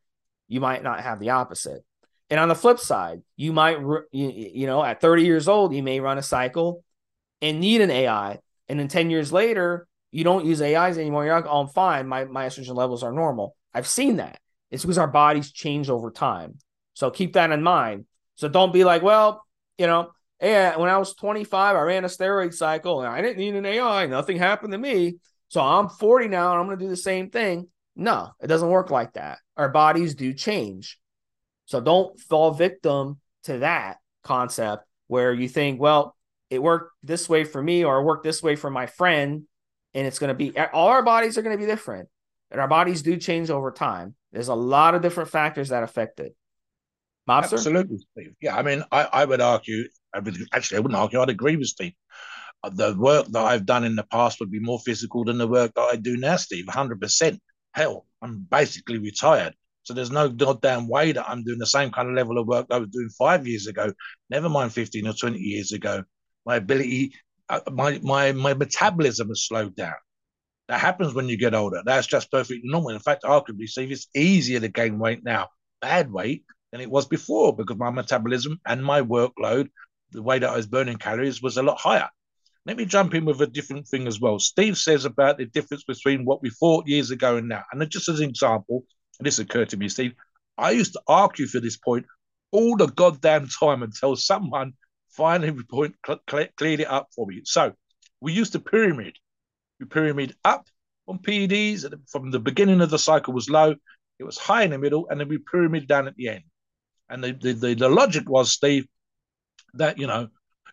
you 0.48 0.60
might 0.60 0.82
not 0.82 1.00
have 1.00 1.20
the 1.20 1.30
opposite. 1.30 1.84
And 2.30 2.40
on 2.40 2.48
the 2.48 2.54
flip 2.54 2.78
side, 2.78 3.22
you 3.36 3.52
might, 3.52 3.78
you, 4.10 4.66
know, 4.66 4.82
at 4.82 5.00
30 5.00 5.24
years 5.24 5.48
old, 5.48 5.74
you 5.74 5.82
may 5.82 6.00
run 6.00 6.18
a 6.18 6.22
cycle 6.22 6.82
and 7.40 7.60
need 7.60 7.80
an 7.80 7.90
AI. 7.90 8.38
And 8.68 8.78
then 8.78 8.88
10 8.88 9.10
years 9.10 9.32
later, 9.32 9.86
you 10.10 10.24
don't 10.24 10.46
use 10.46 10.60
AIs 10.60 10.98
anymore. 10.98 11.24
You're 11.24 11.34
like, 11.34 11.46
oh, 11.46 11.60
I'm 11.60 11.68
fine. 11.68 12.06
My, 12.06 12.24
my 12.24 12.46
estrogen 12.46 12.74
levels 12.74 13.02
are 13.02 13.12
normal. 13.12 13.54
I've 13.74 13.86
seen 13.86 14.16
that. 14.16 14.40
It's 14.70 14.82
because 14.82 14.98
our 14.98 15.08
bodies 15.08 15.52
change 15.52 15.88
over 15.88 16.10
time. 16.10 16.58
So 16.94 17.10
keep 17.10 17.34
that 17.34 17.50
in 17.50 17.62
mind. 17.62 18.06
So 18.36 18.48
don't 18.48 18.72
be 18.72 18.84
like, 18.84 19.02
well, 19.02 19.44
you 19.78 19.86
know, 19.86 20.12
yeah, 20.40 20.76
when 20.76 20.90
I 20.90 20.98
was 20.98 21.14
25, 21.14 21.76
I 21.76 21.80
ran 21.80 22.04
a 22.04 22.08
steroid 22.08 22.54
cycle 22.54 23.00
and 23.00 23.08
I 23.08 23.20
didn't 23.20 23.38
need 23.38 23.54
an 23.54 23.66
AI. 23.66 24.06
Nothing 24.06 24.36
happened 24.36 24.72
to 24.72 24.78
me. 24.78 25.16
So 25.48 25.60
I'm 25.60 25.88
40 25.88 26.28
now 26.28 26.52
and 26.52 26.60
I'm 26.60 26.66
going 26.66 26.78
to 26.78 26.84
do 26.84 26.90
the 26.90 26.96
same 26.96 27.30
thing. 27.30 27.68
No, 27.96 28.30
it 28.40 28.46
doesn't 28.46 28.68
work 28.68 28.90
like 28.90 29.14
that. 29.14 29.38
Our 29.56 29.68
bodies 29.68 30.14
do 30.14 30.32
change. 30.32 30.98
So 31.66 31.80
don't 31.80 32.18
fall 32.20 32.52
victim 32.52 33.20
to 33.44 33.58
that 33.58 33.96
concept 34.22 34.84
where 35.08 35.32
you 35.32 35.48
think, 35.48 35.80
well, 35.80 36.14
it 36.50 36.62
worked 36.62 36.92
this 37.02 37.28
way 37.28 37.44
for 37.44 37.62
me 37.62 37.84
or 37.84 37.98
it 37.98 38.04
worked 38.04 38.24
this 38.24 38.42
way 38.42 38.56
for 38.56 38.70
my 38.70 38.86
friend. 38.86 39.44
And 39.94 40.06
it's 40.06 40.18
going 40.18 40.28
to 40.28 40.34
be 40.34 40.56
all 40.56 40.88
our 40.88 41.02
bodies 41.02 41.38
are 41.38 41.42
going 41.42 41.56
to 41.56 41.60
be 41.60 41.66
different. 41.66 42.08
And 42.50 42.60
our 42.60 42.68
bodies 42.68 43.02
do 43.02 43.16
change 43.16 43.50
over 43.50 43.70
time. 43.70 44.14
There's 44.32 44.48
a 44.48 44.54
lot 44.54 44.94
of 44.94 45.02
different 45.02 45.30
factors 45.30 45.68
that 45.70 45.82
affect 45.82 46.20
it. 46.20 46.34
Mobster? 47.28 47.54
Absolutely, 47.54 47.98
Steve. 48.12 48.34
Yeah, 48.40 48.56
I 48.56 48.62
mean, 48.62 48.82
I, 48.90 49.04
I 49.04 49.24
would 49.24 49.40
argue, 49.40 49.88
I 50.14 50.20
would, 50.20 50.36
actually, 50.52 50.78
I 50.78 50.80
wouldn't 50.80 50.98
argue, 50.98 51.20
I'd 51.20 51.28
agree 51.28 51.56
with 51.56 51.68
Steve. 51.68 51.92
Uh, 52.64 52.70
the 52.70 52.94
work 52.96 53.26
that 53.28 53.44
I've 53.44 53.66
done 53.66 53.84
in 53.84 53.96
the 53.96 54.04
past 54.04 54.40
would 54.40 54.50
be 54.50 54.60
more 54.60 54.80
physical 54.80 55.24
than 55.24 55.38
the 55.38 55.46
work 55.46 55.72
that 55.74 55.88
I 55.92 55.96
do 55.96 56.16
now, 56.16 56.36
Steve, 56.36 56.64
100%. 56.66 57.38
Hell, 57.74 58.06
I'm 58.22 58.46
basically 58.50 58.98
retired. 58.98 59.54
So 59.82 59.94
there's 59.94 60.10
no 60.10 60.28
goddamn 60.28 60.88
way 60.88 61.12
that 61.12 61.28
I'm 61.28 61.44
doing 61.44 61.58
the 61.58 61.66
same 61.66 61.90
kind 61.90 62.08
of 62.08 62.14
level 62.14 62.38
of 62.38 62.46
work 62.46 62.66
I 62.70 62.78
was 62.78 62.88
doing 62.90 63.08
five 63.10 63.46
years 63.46 63.66
ago, 63.66 63.92
never 64.28 64.48
mind 64.48 64.72
15 64.72 65.06
or 65.06 65.12
20 65.12 65.38
years 65.38 65.72
ago. 65.72 66.04
My 66.44 66.56
ability, 66.56 67.14
uh, 67.48 67.60
my, 67.70 67.98
my, 68.02 68.32
my 68.32 68.54
metabolism 68.54 69.28
has 69.28 69.46
slowed 69.46 69.76
down. 69.76 69.94
That 70.68 70.80
happens 70.80 71.14
when 71.14 71.28
you 71.28 71.38
get 71.38 71.54
older. 71.54 71.82
That's 71.84 72.06
just 72.06 72.30
perfectly 72.30 72.60
normal. 72.64 72.90
In 72.90 72.98
fact, 73.00 73.22
arguably, 73.22 73.66
Steve, 73.66 73.90
it's 73.90 74.08
easier 74.14 74.60
to 74.60 74.68
gain 74.68 74.98
weight 74.98 75.24
now, 75.24 75.48
bad 75.80 76.12
weight, 76.12 76.44
than 76.72 76.80
it 76.80 76.90
was 76.90 77.06
before 77.06 77.56
because 77.56 77.78
my 77.78 77.90
metabolism 77.90 78.60
and 78.66 78.84
my 78.84 79.00
workload, 79.00 79.68
the 80.12 80.22
way 80.22 80.38
that 80.38 80.50
I 80.50 80.56
was 80.56 80.66
burning 80.66 80.98
calories, 80.98 81.42
was 81.42 81.56
a 81.56 81.62
lot 81.62 81.80
higher. 81.80 82.08
Let 82.66 82.76
me 82.76 82.84
jump 82.84 83.14
in 83.14 83.24
with 83.24 83.40
a 83.40 83.46
different 83.46 83.88
thing 83.88 84.06
as 84.06 84.20
well. 84.20 84.38
Steve 84.38 84.76
says 84.76 85.06
about 85.06 85.38
the 85.38 85.46
difference 85.46 85.84
between 85.84 86.26
what 86.26 86.42
we 86.42 86.50
thought 86.50 86.86
years 86.86 87.10
ago 87.10 87.36
and 87.38 87.48
now. 87.48 87.62
And 87.72 87.88
just 87.90 88.10
as 88.10 88.20
an 88.20 88.28
example, 88.28 88.84
and 89.18 89.26
this 89.26 89.38
occurred 89.38 89.70
to 89.70 89.78
me, 89.78 89.88
Steve, 89.88 90.12
I 90.58 90.72
used 90.72 90.92
to 90.92 91.00
argue 91.06 91.46
for 91.46 91.60
this 91.60 91.78
point 91.78 92.04
all 92.50 92.76
the 92.76 92.88
goddamn 92.88 93.48
time 93.48 93.82
until 93.82 94.16
someone 94.16 94.74
finally 95.10 95.56
point, 95.70 95.94
cleared 96.26 96.80
it 96.80 96.88
up 96.88 97.08
for 97.14 97.26
me. 97.26 97.40
So 97.44 97.72
we 98.20 98.32
used 98.32 98.52
to 98.52 98.60
pyramid 98.60 99.14
pyramid 99.86 100.34
up 100.44 100.66
on 101.06 101.18
PEDs 101.18 101.92
from 102.08 102.30
the 102.30 102.40
beginning 102.40 102.80
of 102.80 102.90
the 102.90 102.98
cycle 102.98 103.32
was 103.32 103.48
low, 103.48 103.74
it 104.18 104.24
was 104.24 104.38
high 104.38 104.62
in 104.62 104.70
the 104.70 104.78
middle, 104.78 105.08
and 105.08 105.20
then 105.20 105.28
we 105.28 105.38
pyramid 105.38 105.86
down 105.86 106.08
at 106.08 106.16
the 106.16 106.28
end. 106.28 106.44
And 107.08 107.24
the, 107.24 107.32
the, 107.32 107.52
the, 107.52 107.74
the 107.74 107.88
logic 107.88 108.28
was, 108.28 108.52
Steve, 108.52 108.86
that, 109.74 109.98
you 109.98 110.06
know, 110.06 110.28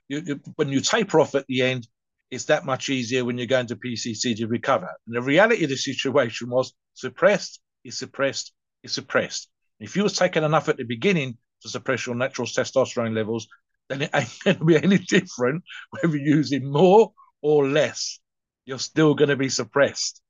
you, 0.08 0.22
you, 0.26 0.40
when 0.56 0.70
you 0.70 0.82
taper 0.82 1.20
off 1.20 1.36
at 1.36 1.46
the 1.48 1.62
end, 1.62 1.88
it's 2.32 2.46
that 2.46 2.66
much 2.66 2.90
easier 2.90 3.24
when 3.24 3.38
you're 3.38 3.48
going 3.48 3.68
to 3.68 3.76
PCT 3.76 4.38
to 4.38 4.48
recover. 4.48 4.92
And 5.08 5.16
the 5.16 5.22
reality 5.22 5.64
of 5.64 5.70
the 5.70 5.78
situation 5.78 6.50
was 6.50 6.74
suppressed 6.94 7.62
is 7.84 7.98
suppressed 7.98 8.52
is 8.84 8.94
suppressed. 8.94 9.50
If 9.80 9.96
you 9.96 10.04
was 10.04 10.18
taking 10.18 10.44
enough 10.44 10.70
at 10.70 10.78
the 10.78 10.84
beginning 10.84 11.38
to 11.62 11.70
suppress 11.70 12.06
your 12.06 12.16
natural 12.16 12.48
testosterone 12.48 13.16
levels, 13.16 13.48
then 13.90 14.02
it 14.02 14.10
ain't 14.14 14.38
going 14.44 14.58
to 14.58 14.66
be 14.66 14.76
any 14.76 14.98
different 14.98 15.64
whether 15.92 16.18
you're 16.18 16.38
using 16.38 16.70
more 16.72 17.14
or 17.42 17.68
less 17.68 18.20
you're 18.66 18.80
still 18.80 19.14
going 19.14 19.30
to 19.30 19.36
be 19.36 19.50
suppressed. 19.50 20.22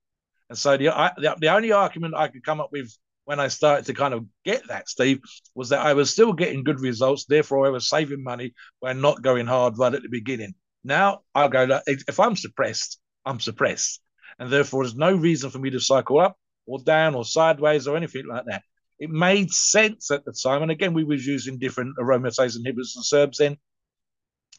And 0.48 0.58
so 0.58 0.76
the, 0.76 0.88
I, 0.88 1.12
the, 1.16 1.36
the 1.40 1.48
only 1.48 1.72
argument 1.72 2.14
I 2.14 2.28
could 2.28 2.44
come 2.44 2.60
up 2.60 2.70
with 2.70 2.96
when 3.24 3.40
I 3.40 3.48
started 3.48 3.86
to 3.86 3.94
kind 3.94 4.14
of 4.14 4.24
get 4.44 4.68
that, 4.68 4.88
Steve, 4.88 5.20
was 5.54 5.70
that 5.70 5.84
I 5.84 5.94
was 5.94 6.10
still 6.10 6.32
getting 6.32 6.62
good 6.62 6.80
results. 6.80 7.24
Therefore, 7.24 7.66
I 7.66 7.70
was 7.70 7.88
saving 7.88 8.22
money 8.22 8.54
by 8.80 8.92
not 8.92 9.22
going 9.22 9.46
hard 9.46 9.78
right 9.78 9.92
at 9.92 10.02
the 10.02 10.08
beginning. 10.08 10.54
Now 10.84 11.22
I'll 11.34 11.48
go, 11.48 11.80
if 11.86 12.20
I'm 12.20 12.36
suppressed, 12.36 13.00
I'm 13.24 13.40
suppressed. 13.40 14.00
And 14.38 14.50
therefore, 14.50 14.84
there's 14.84 14.94
no 14.94 15.14
reason 15.14 15.50
for 15.50 15.58
me 15.58 15.70
to 15.70 15.80
cycle 15.80 16.20
up 16.20 16.38
or 16.66 16.78
down 16.78 17.14
or 17.16 17.24
sideways 17.24 17.88
or 17.88 17.96
anything 17.96 18.26
like 18.28 18.44
that. 18.46 18.62
It 18.98 19.10
made 19.10 19.50
sense 19.52 20.10
at 20.10 20.24
the 20.24 20.32
time. 20.32 20.62
And 20.62 20.70
again, 20.70 20.94
we 20.94 21.04
was 21.04 21.26
using 21.26 21.58
different 21.58 21.96
aromatase 21.98 22.56
inhibitors 22.56 22.94
and 22.94 23.04
SERMs 23.04 23.36
then 23.38 23.56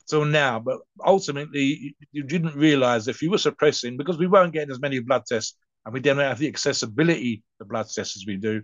till 0.08 0.26
now. 0.26 0.60
But 0.60 0.80
ultimately, 1.06 1.96
you 2.12 2.24
didn't 2.24 2.56
realize 2.56 3.08
if 3.08 3.22
you 3.22 3.30
were 3.30 3.38
suppressing, 3.38 3.98
because 3.98 4.17
we 4.17 4.28
weren't 4.28 4.54
getting 4.54 4.72
as 4.72 4.80
many 4.80 5.00
blood 5.00 5.24
tests 5.28 5.58
and 5.86 5.93
we 5.93 6.00
didn't 6.00 6.20
have 6.20 6.39
the 6.39 6.48
accessibility 6.48 7.43
to 7.60 7.65
blood 7.65 7.88
tests 7.93 8.17
as 8.17 8.26
we 8.26 8.38
do. 8.38 8.62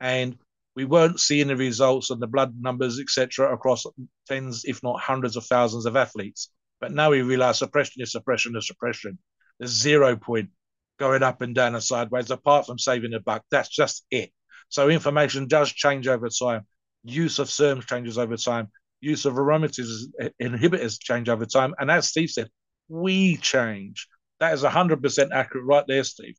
And 0.00 0.36
we 0.74 0.84
weren't 0.84 1.20
seeing 1.20 1.48
the 1.48 1.56
results 1.56 2.10
and 2.10 2.20
the 2.20 2.26
blood 2.26 2.54
numbers, 2.60 2.98
etc., 2.98 3.52
across 3.52 3.86
tens, 4.26 4.64
if 4.64 4.82
not 4.82 5.00
hundreds 5.00 5.36
of 5.36 5.44
thousands 5.46 5.86
of 5.86 5.96
athletes. 5.96 6.50
But 6.80 6.92
now 6.92 7.10
we 7.10 7.22
realize 7.22 7.58
suppression 7.58 8.02
is 8.02 8.12
suppression 8.12 8.56
is 8.56 8.66
suppression. 8.66 9.18
There's 9.58 9.70
zero 9.70 10.16
point 10.16 10.50
going 10.98 11.22
up 11.22 11.42
and 11.42 11.54
down 11.54 11.74
and 11.74 11.82
sideways, 11.82 12.30
apart 12.30 12.66
from 12.66 12.78
saving 12.78 13.14
a 13.14 13.20
buck. 13.20 13.44
That's 13.50 13.68
just 13.68 14.04
it. 14.10 14.30
So 14.68 14.88
information 14.88 15.46
does 15.46 15.70
change 15.72 16.08
over 16.08 16.28
time. 16.28 16.66
Use 17.04 17.38
of 17.38 17.48
SERMs 17.48 17.86
changes 17.86 18.18
over 18.18 18.36
time 18.36 18.70
use 19.02 19.26
of 19.26 19.34
aromatase 19.34 20.04
inhibitors 20.40 20.98
change 20.98 21.28
over 21.28 21.44
time. 21.44 21.74
And 21.78 21.90
as 21.90 22.08
Steve 22.08 22.30
said, 22.30 22.48
we 22.88 23.36
change. 23.36 24.08
That 24.40 24.54
is 24.54 24.62
100% 24.62 25.32
accurate 25.32 25.66
right 25.66 25.84
there, 25.86 26.04
Steve. 26.04 26.36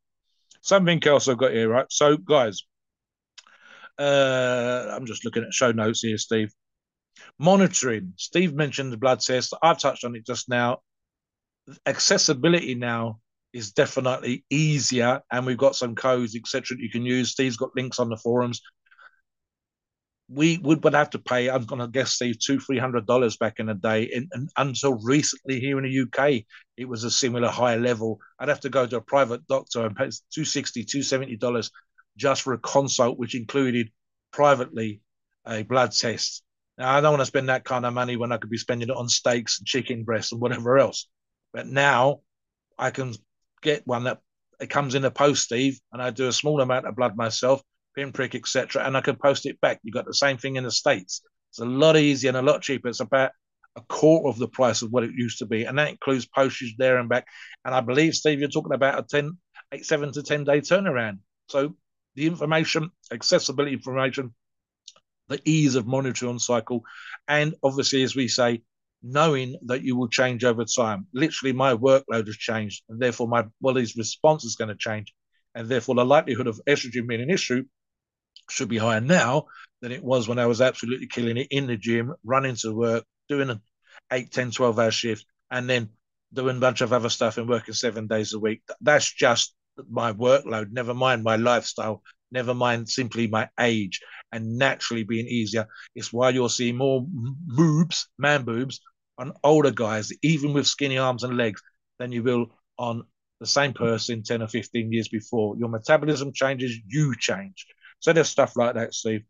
Something 0.62 1.06
else 1.06 1.28
I've 1.28 1.38
got 1.38 1.52
here, 1.52 1.70
right? 1.70 1.86
So, 1.90 2.18
guys, 2.18 2.64
uh, 4.00 4.88
I'm 4.92 5.06
just 5.06 5.26
looking 5.26 5.44
at 5.44 5.54
show 5.54 5.72
notes 5.72 6.02
here, 6.02 6.18
Steve. 6.18 6.52
Monitoring. 7.38 8.14
Steve 8.18 8.54
mentioned 8.54 8.92
the 8.92 8.98
blood 8.98 9.20
test. 9.20 9.54
I've 9.62 9.80
touched 9.80 10.06
on 10.06 10.16
it 10.16 10.26
just 10.26 10.50
now. 10.50 10.80
Accessibility 11.86 12.76
now 12.76 13.20
is 13.52 13.72
definitely 13.72 14.46
easier, 14.50 15.22
and 15.32 15.46
we've 15.46 15.58
got 15.58 15.76
some 15.76 15.96
codes, 15.96 16.36
etc. 16.36 16.76
That 16.76 16.84
you 16.84 16.90
can 16.90 17.06
use. 17.06 17.32
Steve's 17.32 17.58
got 17.58 17.76
links 17.76 18.00
on 18.00 18.10
the 18.10 18.18
forums 18.18 18.62
we 20.34 20.58
would, 20.58 20.84
would 20.84 20.94
have 20.94 21.12
to 21.12 21.20
pay, 21.20 21.50
I'm 21.50 21.66
going 21.66 21.82
to 21.82 21.88
guess, 21.88 22.14
Steve, 22.14 22.40
two, 22.40 22.60
three 22.60 22.80
hundred 22.80 23.06
dollars 23.06 23.38
back 23.38 23.60
in 23.60 23.68
the 23.68 23.74
day. 23.74 24.10
And, 24.14 24.30
and, 24.34 24.50
until 24.58 24.96
recently 24.96 25.60
here 25.60 25.78
in 25.78 25.84
the 25.84 26.02
UK, 26.02 26.44
it 26.78 26.88
was 26.88 27.04
a 27.04 27.12
similar 27.12 27.50
high 27.50 27.76
level. 27.76 28.20
I'd 28.40 28.50
have 28.50 28.62
to 28.62 28.70
go 28.70 28.86
to 28.86 28.98
a 28.98 29.02
private 29.02 29.46
doctor 29.48 29.86
and 29.86 29.96
pay 29.96 30.10
260 30.34 30.84
270 30.86 31.36
dollars 31.38 31.72
just 32.18 32.42
for 32.42 32.54
a 32.54 32.60
consult, 32.60 33.18
which 33.18 33.36
included 33.36 33.92
privately 34.32 35.02
a 35.46 35.64
blood 35.64 35.92
test. 35.92 36.44
Now, 36.78 36.96
I 36.96 37.02
don't 37.02 37.12
want 37.12 37.22
to 37.22 37.28
spend 37.28 37.50
that 37.50 37.66
kind 37.66 37.86
of 37.86 37.94
money 37.94 38.16
when 38.16 38.32
I 38.32 38.38
could 38.38 38.50
be 38.50 38.58
spending 38.58 38.90
it 38.90 38.96
on 38.96 39.10
steaks 39.10 39.60
and 39.60 39.68
chicken 39.68 40.04
breasts 40.04 40.32
and 40.32 40.42
whatever 40.42 40.78
else. 40.78 41.08
But 41.54 41.68
now 41.68 42.22
I 42.78 42.90
can 42.90 43.14
get 43.62 43.86
one 43.86 44.06
that 44.06 44.22
it 44.60 44.70
comes 44.70 44.96
in 44.96 45.06
a 45.06 45.12
post, 45.12 45.44
Steve, 45.44 45.80
and 45.92 46.02
I 46.02 46.10
do 46.10 46.28
a 46.28 46.34
small 46.34 46.62
amount 46.62 46.88
of 46.88 46.96
blood 46.96 47.16
myself 47.16 47.62
pinprick, 47.96 48.36
etc., 48.36 48.84
and 48.84 48.98
I 48.98 49.02
can 49.02 49.16
post 49.16 49.46
it 49.46 49.60
back. 49.62 49.80
You've 49.84 49.94
got 49.94 50.06
the 50.06 50.14
same 50.14 50.38
thing 50.38 50.56
in 50.56 50.64
the 50.64 50.72
states. 50.72 51.22
It's 51.52 51.60
a 51.60 51.66
lot 51.66 51.98
easier 51.98 52.30
and 52.30 52.38
a 52.38 52.42
lot 52.42 52.62
cheaper. 52.62 52.88
It's 52.88 53.00
about 53.00 53.32
a 53.76 53.82
quarter 53.82 54.28
of 54.28 54.38
the 54.38 54.48
price 54.48 54.82
of 54.82 54.92
what 54.92 55.04
it 55.04 55.12
used 55.16 55.40
to 55.40 55.46
be, 55.46 55.66
and 55.66 55.78
that 55.78 55.90
includes 55.90 56.26
postage 56.26 56.76
there 56.78 56.98
and 56.98 57.10
back. 57.10 57.28
And 57.66 57.74
I 57.74 57.82
believe, 57.82 58.16
Steve, 58.16 58.40
you're 58.40 58.50
talking 58.50 58.74
about 58.74 59.00
a 59.00 59.04
10, 59.04 59.38
eight, 59.72 59.86
seven 59.86 60.12
to 60.14 60.24
ten 60.24 60.44
day 60.44 60.62
turnaround. 60.62 61.20
So 61.50 61.76
the 62.16 62.28
information, 62.28 62.92
accessibility 63.12 63.74
information, 63.74 64.34
the 65.28 65.42
ease 65.46 65.76
of 65.76 65.88
monitoring 65.88 66.40
cycle, 66.40 66.84
and 67.28 67.56
obviously, 67.64 68.04
as 68.04 68.16
we 68.16 68.28
say, 68.28 68.62
knowing 69.02 69.58
that 69.66 69.84
you 69.84 69.96
will 69.96 70.08
change 70.08 70.44
over 70.44 70.64
time. 70.64 71.08
Literally, 71.14 71.54
my 71.54 71.76
workload 71.76 72.28
has 72.28 72.38
changed, 72.38 72.84
and 72.90 73.00
therefore 73.00 73.28
my 73.28 73.46
body's 73.62 73.98
response 73.98 74.46
is 74.46 74.56
going 74.56 74.70
to 74.70 74.76
change, 74.76 75.14
and 75.56 75.68
therefore 75.68 75.96
the 75.96 76.06
likelihood 76.06 76.48
of 76.48 76.62
estrogen 76.68 77.08
being 77.08 77.22
an 77.22 77.30
issue 77.30 77.64
should 78.50 78.70
be 78.70 78.78
higher 78.78 79.02
now 79.02 79.46
than 79.82 79.92
it 79.92 80.04
was 80.04 80.28
when 80.28 80.40
I 80.40 80.46
was 80.46 80.62
absolutely 80.62 81.08
killing 81.08 81.38
it 81.38 81.48
in 81.52 81.68
the 81.68 81.78
gym, 81.78 82.14
running 82.24 82.56
to 82.58 82.74
work, 82.74 83.04
doing 83.30 83.50
an 83.50 83.62
8, 84.12 84.32
10, 84.32 84.52
12 84.52 84.80
hour 84.80 84.92
shift, 84.92 85.26
and 85.52 85.70
then 85.70 85.90
doing 86.34 86.58
a 86.58 86.60
bunch 86.60 86.82
of 86.82 86.94
other 86.94 87.10
stuff 87.10 87.38
and 87.38 87.48
working 87.48 87.74
seven 87.74 88.08
days 88.08 88.34
a 88.34 88.40
week. 88.40 88.62
That's 88.82 89.12
just 89.12 89.54
my 89.90 90.14
workload, 90.14 90.72
never 90.72 90.94
mind 90.94 91.24
my 91.24 91.36
lifestyle, 91.36 92.02
never 92.32 92.54
mind 92.54 92.90
simply 92.90 93.28
my 93.28 93.50
age 93.60 94.02
and 94.32 94.58
naturally 94.58 95.04
being 95.04 95.28
easier. 95.28 95.68
It's 95.96 96.12
why 96.12 96.30
you'll 96.30 96.50
see 96.50 96.72
more 96.72 97.06
boobs, 97.08 98.08
man 98.18 98.44
boobs, 98.44 98.80
on 99.18 99.34
older 99.44 99.72
guys, 99.72 100.12
even 100.24 100.54
with 100.54 100.68
skinny 100.68 100.98
arms 100.98 101.24
and 101.24 101.38
legs, 101.38 101.62
than 102.00 102.12
you 102.12 102.24
will 102.24 102.48
on 102.78 103.04
the 103.40 103.46
same 103.46 103.74
person 103.74 104.24
10 104.24 104.42
or 104.42 104.48
15 104.48 104.92
years 104.92 105.08
before. 105.08 105.56
Your 105.58 105.70
metabolism 105.70 106.32
changes, 106.34 106.76
you 106.88 107.14
change. 107.20 107.68
So 108.04 108.12
there's 108.12 108.28
stuff 108.28 108.58
like 108.58 108.76
that, 108.76 108.94
Steve. 108.94 109.24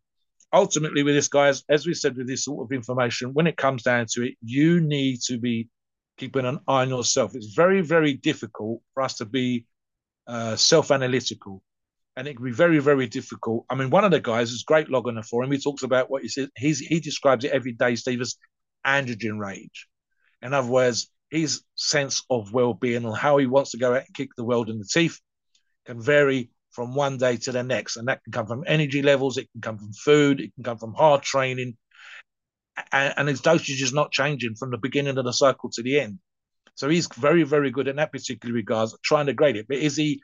Ultimately, 0.51 1.03
with 1.03 1.13
this, 1.13 1.27
guys, 1.27 1.63
as 1.69 1.85
we 1.85 1.93
said, 1.93 2.17
with 2.17 2.27
this 2.27 2.45
sort 2.45 2.65
of 2.65 2.71
information, 2.75 3.31
when 3.33 3.45
it 3.45 3.55
comes 3.55 3.83
down 3.83 4.07
to 4.13 4.23
it, 4.23 4.33
you 4.41 4.81
need 4.81 5.21
to 5.27 5.37
be 5.37 5.69
keeping 6.17 6.45
an 6.45 6.59
eye 6.67 6.81
on 6.81 6.89
yourself. 6.89 7.35
It's 7.35 7.53
very, 7.53 7.81
very 7.81 8.15
difficult 8.15 8.81
for 8.95 9.03
us 9.03 9.13
to 9.17 9.25
be 9.25 9.67
uh, 10.25 10.55
self 10.55 10.89
analytical. 10.89 11.61
And 12.17 12.27
it 12.27 12.35
can 12.35 12.45
be 12.45 12.51
very, 12.51 12.79
very 12.79 13.05
difficult. 13.05 13.65
I 13.69 13.75
mean, 13.75 13.91
one 13.91 14.05
of 14.05 14.11
the 14.11 14.19
guys 14.19 14.49
is 14.49 14.63
great 14.63 14.89
log 14.89 15.07
on 15.07 15.15
the 15.15 15.21
forum. 15.21 15.51
He 15.51 15.59
talks 15.59 15.83
about 15.83 16.09
what 16.09 16.23
he 16.23 16.27
says. 16.27 16.49
He's, 16.57 16.79
he 16.79 16.99
describes 16.99 17.45
it 17.45 17.51
every 17.51 17.73
day, 17.73 17.95
Steve, 17.95 18.21
as 18.21 18.37
androgen 18.83 19.37
rage. 19.37 19.87
In 20.41 20.51
other 20.51 20.67
words, 20.67 21.11
his 21.29 21.61
sense 21.75 22.23
of 22.27 22.53
well-being 22.53 23.05
and 23.05 23.15
how 23.15 23.37
he 23.37 23.45
wants 23.45 23.71
to 23.71 23.77
go 23.77 23.93
out 23.93 24.05
and 24.07 24.15
kick 24.15 24.29
the 24.35 24.43
world 24.43 24.71
in 24.71 24.79
the 24.79 24.89
teeth 24.91 25.19
can 25.85 26.01
vary 26.01 26.49
from 26.73 26.95
one 26.95 27.17
day 27.17 27.37
to 27.37 27.51
the 27.51 27.63
next. 27.63 27.97
And 27.97 28.07
that 28.07 28.23
can 28.23 28.33
come 28.33 28.47
from 28.47 28.63
energy 28.67 29.01
levels, 29.01 29.37
it 29.37 29.49
can 29.51 29.61
come 29.61 29.77
from 29.77 29.93
food, 29.93 30.41
it 30.41 30.53
can 30.55 30.63
come 30.63 30.77
from 30.77 30.93
hard 30.93 31.21
training. 31.21 31.77
And, 32.91 33.13
and 33.17 33.27
his 33.27 33.41
dosage 33.41 33.81
is 33.81 33.93
not 33.93 34.11
changing 34.11 34.55
from 34.55 34.71
the 34.71 34.77
beginning 34.77 35.17
of 35.17 35.25
the 35.25 35.33
cycle 35.33 35.69
to 35.71 35.83
the 35.83 35.99
end. 35.99 36.19
So 36.75 36.89
he's 36.89 37.07
very, 37.07 37.43
very 37.43 37.69
good 37.69 37.87
in 37.87 37.97
that 37.97 38.11
particular 38.11 38.53
regard, 38.53 38.89
trying 39.03 39.27
to 39.27 39.33
grade 39.33 39.57
it. 39.57 39.67
But 39.67 39.77
is 39.77 39.95
he 39.95 40.21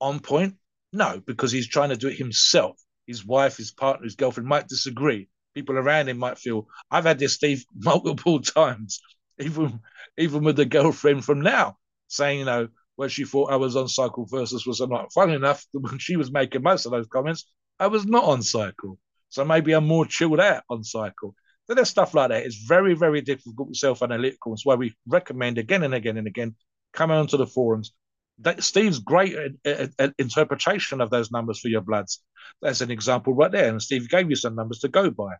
on 0.00 0.20
point? 0.20 0.56
No, 0.92 1.22
because 1.26 1.52
he's 1.52 1.68
trying 1.68 1.88
to 1.88 1.96
do 1.96 2.08
it 2.08 2.18
himself. 2.18 2.76
His 3.06 3.24
wife, 3.24 3.56
his 3.56 3.70
partner, 3.70 4.04
his 4.04 4.16
girlfriend 4.16 4.48
might 4.48 4.68
disagree 4.68 5.28
people 5.56 5.78
around 5.78 6.08
him 6.08 6.18
might 6.18 6.38
feel. 6.38 6.68
I've 6.90 7.06
had 7.06 7.18
this, 7.18 7.34
Steve, 7.34 7.64
multiple 7.74 8.40
times, 8.40 9.00
even 9.40 9.80
even 10.16 10.44
with 10.44 10.56
the 10.56 10.66
girlfriend 10.66 11.24
from 11.24 11.40
now, 11.40 11.78
saying, 12.06 12.40
you 12.40 12.44
know, 12.44 12.68
where 12.96 13.08
she 13.08 13.24
thought 13.24 13.52
I 13.52 13.56
was 13.56 13.76
on 13.76 13.88
cycle 13.88 14.26
versus 14.26 14.66
was 14.66 14.80
not. 14.80 15.12
Funny 15.12 15.34
enough, 15.34 15.64
when 15.72 15.98
she 15.98 16.16
was 16.16 16.32
making 16.32 16.62
most 16.62 16.86
of 16.86 16.92
those 16.92 17.06
comments, 17.06 17.46
I 17.78 17.86
was 17.86 18.06
not 18.06 18.24
on 18.24 18.42
cycle. 18.42 18.98
So 19.28 19.44
maybe 19.44 19.72
I'm 19.72 19.86
more 19.86 20.06
chilled 20.06 20.40
out 20.40 20.64
on 20.68 20.82
cycle. 20.82 21.34
So 21.66 21.74
there's 21.74 21.90
stuff 21.90 22.14
like 22.14 22.30
that. 22.30 22.44
It's 22.44 22.64
very, 22.64 22.94
very 22.94 23.20
difficult 23.20 23.74
self-analytical. 23.74 24.52
It's 24.52 24.64
why 24.64 24.76
we 24.76 24.94
recommend 25.06 25.58
again 25.58 25.82
and 25.82 25.94
again 25.94 26.16
and 26.16 26.26
again 26.26 26.54
coming 26.92 27.16
onto 27.16 27.36
the 27.36 27.46
forums. 27.46 27.92
That 28.40 28.62
Steve's 28.62 28.98
great 28.98 29.34
at, 29.64 29.90
at 29.98 30.14
interpretation 30.18 31.00
of 31.00 31.10
those 31.10 31.30
numbers 31.30 31.58
for 31.58 31.68
your 31.68 31.80
bloods. 31.80 32.22
That's 32.62 32.82
an 32.82 32.90
example 32.90 33.34
right 33.34 33.50
there. 33.50 33.68
And 33.68 33.82
Steve 33.82 34.08
gave 34.08 34.30
you 34.30 34.36
some 34.36 34.54
numbers 34.54 34.80
to 34.80 34.88
go 34.88 35.10
by. 35.10 35.34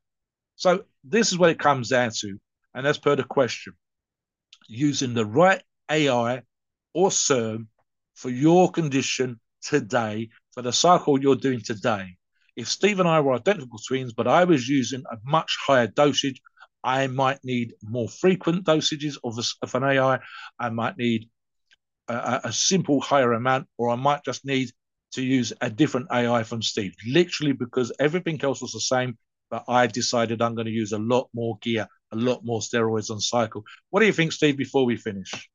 So 0.57 0.85
this 1.05 1.31
is 1.31 1.38
what 1.38 1.51
it 1.51 1.59
comes 1.59 1.90
down 1.90 2.11
to. 2.21 2.38
And 2.75 2.87
as 2.87 2.99
per 2.99 3.14
the 3.14 3.25
question, 3.25 3.75
using 4.66 5.14
the 5.14 5.27
right 5.27 5.62
AI 5.90 6.42
or 6.96 7.11
SERM 7.11 7.68
for 8.14 8.30
your 8.30 8.70
condition 8.72 9.38
today, 9.61 10.30
for 10.52 10.62
the 10.62 10.72
cycle 10.72 11.20
you're 11.20 11.37
doing 11.37 11.61
today. 11.61 12.16
If 12.56 12.68
Steve 12.68 13.00
and 13.00 13.09
I 13.09 13.20
were 13.20 13.35
identical 13.35 13.78
twins, 13.87 14.14
but 14.14 14.26
I 14.26 14.44
was 14.44 14.66
using 14.66 15.02
a 15.12 15.18
much 15.22 15.59
higher 15.66 15.88
dosage, 15.88 16.40
I 16.82 17.06
might 17.09 17.38
need 17.44 17.74
more 17.82 18.09
frequent 18.09 18.64
dosages 18.64 19.18
of, 19.22 19.38
a, 19.38 19.42
of 19.61 19.74
an 19.74 19.85
AI. 19.85 20.20
I 20.59 20.70
might 20.70 20.96
need 20.96 21.28
a, 22.09 22.40
a 22.44 22.52
simple 22.52 23.02
higher 23.02 23.35
amount, 23.35 23.68
or 23.76 23.90
I 23.90 23.96
might 23.96 24.24
just 24.24 24.46
need 24.46 24.70
to 25.12 25.22
use 25.22 25.52
a 25.61 25.68
different 25.68 26.09
AI 26.11 26.44
from 26.44 26.62
Steve, 26.62 26.94
literally 27.06 27.52
because 27.52 27.92
everything 28.00 28.42
else 28.42 28.62
was 28.62 28.72
the 28.72 28.80
same. 28.80 29.18
But 29.50 29.64
I 29.68 29.87
decided 29.87 30.40
I'm 30.40 30.54
going 30.54 30.66
to 30.66 30.72
use 30.72 30.92
a 30.92 30.98
lot 30.98 31.28
more 31.35 31.59
gear, 31.61 31.87
a 32.11 32.16
lot 32.16 32.40
more 32.42 32.61
steroids 32.61 33.11
on 33.11 33.20
cycle. 33.20 33.64
What 33.90 34.00
do 34.00 34.06
you 34.06 34.14
think, 34.14 34.32
Steve, 34.32 34.56
before 34.56 34.87
we 34.87 34.96
finish? 34.96 35.50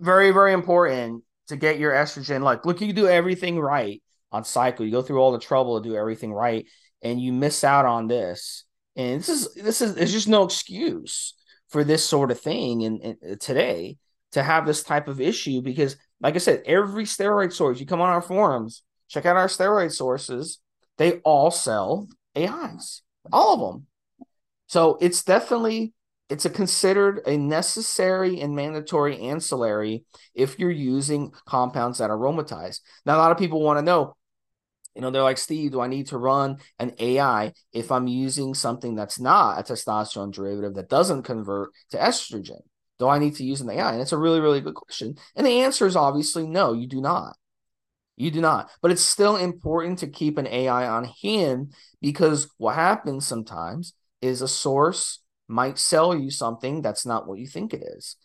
Very, 0.00 0.30
very 0.30 0.52
important 0.52 1.24
to 1.48 1.56
get 1.56 1.78
your 1.78 1.92
estrogen. 1.92 2.42
Like, 2.42 2.66
look, 2.66 2.80
you 2.80 2.92
do 2.92 3.08
everything 3.08 3.58
right 3.58 4.02
on 4.32 4.44
cycle. 4.44 4.84
You 4.84 4.92
go 4.92 5.02
through 5.02 5.18
all 5.18 5.32
the 5.32 5.38
trouble 5.38 5.80
to 5.80 5.88
do 5.88 5.96
everything 5.96 6.32
right, 6.32 6.66
and 7.02 7.20
you 7.20 7.32
miss 7.32 7.64
out 7.64 7.86
on 7.86 8.06
this. 8.06 8.64
And 8.96 9.20
this 9.20 9.28
is 9.28 9.54
this 9.54 9.80
is 9.80 9.94
there's 9.94 10.12
just 10.12 10.28
no 10.28 10.44
excuse 10.44 11.34
for 11.68 11.84
this 11.84 12.04
sort 12.04 12.30
of 12.30 12.40
thing 12.40 12.84
and, 12.84 13.00
in 13.02 13.16
uh, 13.32 13.34
today 13.40 13.98
to 14.32 14.42
have 14.42 14.66
this 14.66 14.82
type 14.82 15.08
of 15.08 15.20
issue 15.20 15.62
because, 15.62 15.96
like 16.20 16.34
I 16.34 16.38
said, 16.38 16.62
every 16.66 17.04
steroid 17.04 17.52
source, 17.52 17.80
you 17.80 17.86
come 17.86 18.00
on 18.00 18.10
our 18.10 18.22
forums, 18.22 18.82
check 19.08 19.26
out 19.26 19.36
our 19.36 19.48
steroid 19.48 19.92
sources, 19.92 20.58
they 20.98 21.14
all 21.24 21.50
sell 21.50 22.08
AIs, 22.36 23.02
all 23.32 23.54
of 23.54 23.72
them. 23.72 23.86
So 24.66 24.98
it's 25.00 25.22
definitely 25.24 25.92
it's 26.28 26.44
a 26.44 26.50
considered 26.50 27.20
a 27.26 27.36
necessary 27.36 28.40
and 28.40 28.56
mandatory 28.56 29.18
ancillary 29.20 30.04
if 30.34 30.58
you're 30.58 30.70
using 30.70 31.32
compounds 31.46 31.98
that 31.98 32.10
are 32.10 32.18
aromatized. 32.18 32.80
Now, 33.04 33.16
a 33.16 33.18
lot 33.18 33.30
of 33.30 33.38
people 33.38 33.62
want 33.62 33.78
to 33.78 33.82
know, 33.82 34.16
you 34.94 35.02
know, 35.02 35.10
they're 35.10 35.22
like, 35.22 35.38
Steve, 35.38 35.72
do 35.72 35.80
I 35.80 35.86
need 35.86 36.08
to 36.08 36.18
run 36.18 36.58
an 36.78 36.94
AI 36.98 37.52
if 37.72 37.92
I'm 37.92 38.08
using 38.08 38.54
something 38.54 38.94
that's 38.94 39.20
not 39.20 39.58
a 39.58 39.62
testosterone 39.62 40.32
derivative 40.32 40.74
that 40.74 40.88
doesn't 40.88 41.22
convert 41.22 41.70
to 41.90 41.98
estrogen? 41.98 42.60
Do 42.98 43.06
I 43.08 43.18
need 43.18 43.36
to 43.36 43.44
use 43.44 43.60
an 43.60 43.70
AI? 43.70 43.92
And 43.92 44.00
it's 44.00 44.12
a 44.12 44.18
really, 44.18 44.40
really 44.40 44.60
good 44.60 44.74
question. 44.74 45.16
And 45.36 45.46
the 45.46 45.60
answer 45.60 45.86
is 45.86 45.96
obviously 45.96 46.46
no, 46.46 46.72
you 46.72 46.88
do 46.88 47.00
not. 47.00 47.36
You 48.16 48.30
do 48.30 48.40
not. 48.40 48.70
But 48.80 48.90
it's 48.90 49.02
still 49.02 49.36
important 49.36 49.98
to 50.00 50.06
keep 50.06 50.38
an 50.38 50.46
AI 50.46 50.88
on 50.88 51.04
hand 51.22 51.74
because 52.00 52.48
what 52.56 52.74
happens 52.74 53.26
sometimes 53.26 53.92
is 54.22 54.40
a 54.40 54.48
source 54.48 55.20
might 55.48 55.78
sell 55.78 56.14
you 56.14 56.30
something 56.30 56.82
that's 56.82 57.06
not 57.06 57.26
what 57.26 57.38
you 57.38 57.46
think 57.46 57.72
it 57.72 57.82
is. 57.96 58.16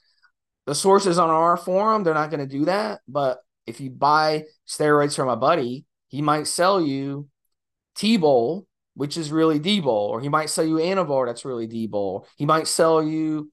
The 0.65 0.75
sources 0.75 1.17
on 1.17 1.29
our 1.29 1.57
forum, 1.57 2.03
they're 2.03 2.13
not 2.13 2.29
going 2.29 2.47
to 2.47 2.57
do 2.57 2.65
that. 2.65 3.01
But 3.07 3.39
if 3.65 3.81
you 3.81 3.89
buy 3.89 4.45
steroids 4.67 5.15
from 5.15 5.29
a 5.29 5.35
buddy, 5.37 5.85
he 6.07 6.21
might 6.21 6.47
sell 6.47 6.81
you 6.81 7.27
T-Bol, 7.95 8.65
which 8.95 9.17
is 9.17 9.31
really 9.31 9.59
D-Bol, 9.59 10.09
or 10.11 10.21
he 10.21 10.29
might 10.29 10.49
sell 10.49 10.65
you 10.65 10.75
Anavar 10.75 11.25
that's 11.25 11.45
really 11.45 11.67
D-Bol. 11.67 12.27
He 12.37 12.45
might 12.45 12.67
sell 12.67 13.03
you 13.03 13.51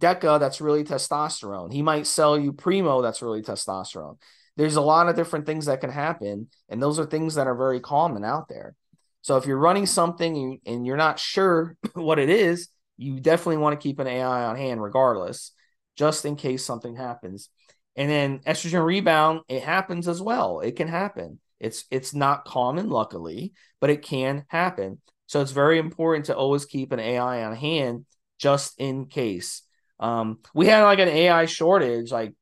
Deca 0.00 0.40
that's 0.40 0.60
really 0.60 0.82
testosterone. 0.82 1.72
He 1.72 1.82
might 1.82 2.06
sell 2.06 2.38
you 2.38 2.52
Primo 2.52 3.02
that's 3.02 3.22
really 3.22 3.42
testosterone. 3.42 4.16
There's 4.56 4.76
a 4.76 4.80
lot 4.80 5.08
of 5.08 5.16
different 5.16 5.46
things 5.46 5.66
that 5.66 5.80
can 5.80 5.90
happen, 5.90 6.48
and 6.68 6.82
those 6.82 6.98
are 6.98 7.06
things 7.06 7.36
that 7.36 7.46
are 7.46 7.54
very 7.54 7.80
common 7.80 8.24
out 8.24 8.48
there. 8.48 8.74
So 9.22 9.36
if 9.36 9.46
you're 9.46 9.58
running 9.58 9.86
something 9.86 10.60
and 10.66 10.86
you're 10.86 10.96
not 10.96 11.18
sure 11.18 11.76
what 11.94 12.18
it 12.18 12.30
is, 12.30 12.68
you 13.00 13.20
definitely 13.20 13.58
want 13.58 13.78
to 13.78 13.82
keep 13.82 13.98
an 13.98 14.06
AI 14.06 14.44
on 14.44 14.56
hand 14.56 14.82
regardless, 14.82 15.52
just 15.96 16.24
in 16.24 16.36
case 16.36 16.64
something 16.64 16.96
happens. 16.96 17.48
And 17.96 18.10
then 18.10 18.38
estrogen 18.40 18.84
rebound, 18.84 19.40
it 19.48 19.62
happens 19.62 20.08
as 20.08 20.22
well. 20.22 20.60
It 20.60 20.76
can 20.76 20.88
happen. 20.88 21.40
It's 21.58 21.84
it's 21.90 22.14
not 22.14 22.44
common, 22.44 22.88
luckily, 22.88 23.52
but 23.80 23.90
it 23.90 24.02
can 24.02 24.44
happen. 24.48 25.00
So 25.26 25.40
it's 25.40 25.52
very 25.52 25.78
important 25.78 26.26
to 26.26 26.36
always 26.36 26.64
keep 26.64 26.92
an 26.92 27.00
AI 27.00 27.44
on 27.44 27.54
hand 27.54 28.06
just 28.38 28.74
in 28.78 29.06
case. 29.06 29.62
Um, 29.98 30.38
we 30.54 30.66
had 30.66 30.82
like 30.84 30.98
an 30.98 31.08
AI 31.08 31.44
shortage, 31.46 32.10
like 32.10 32.34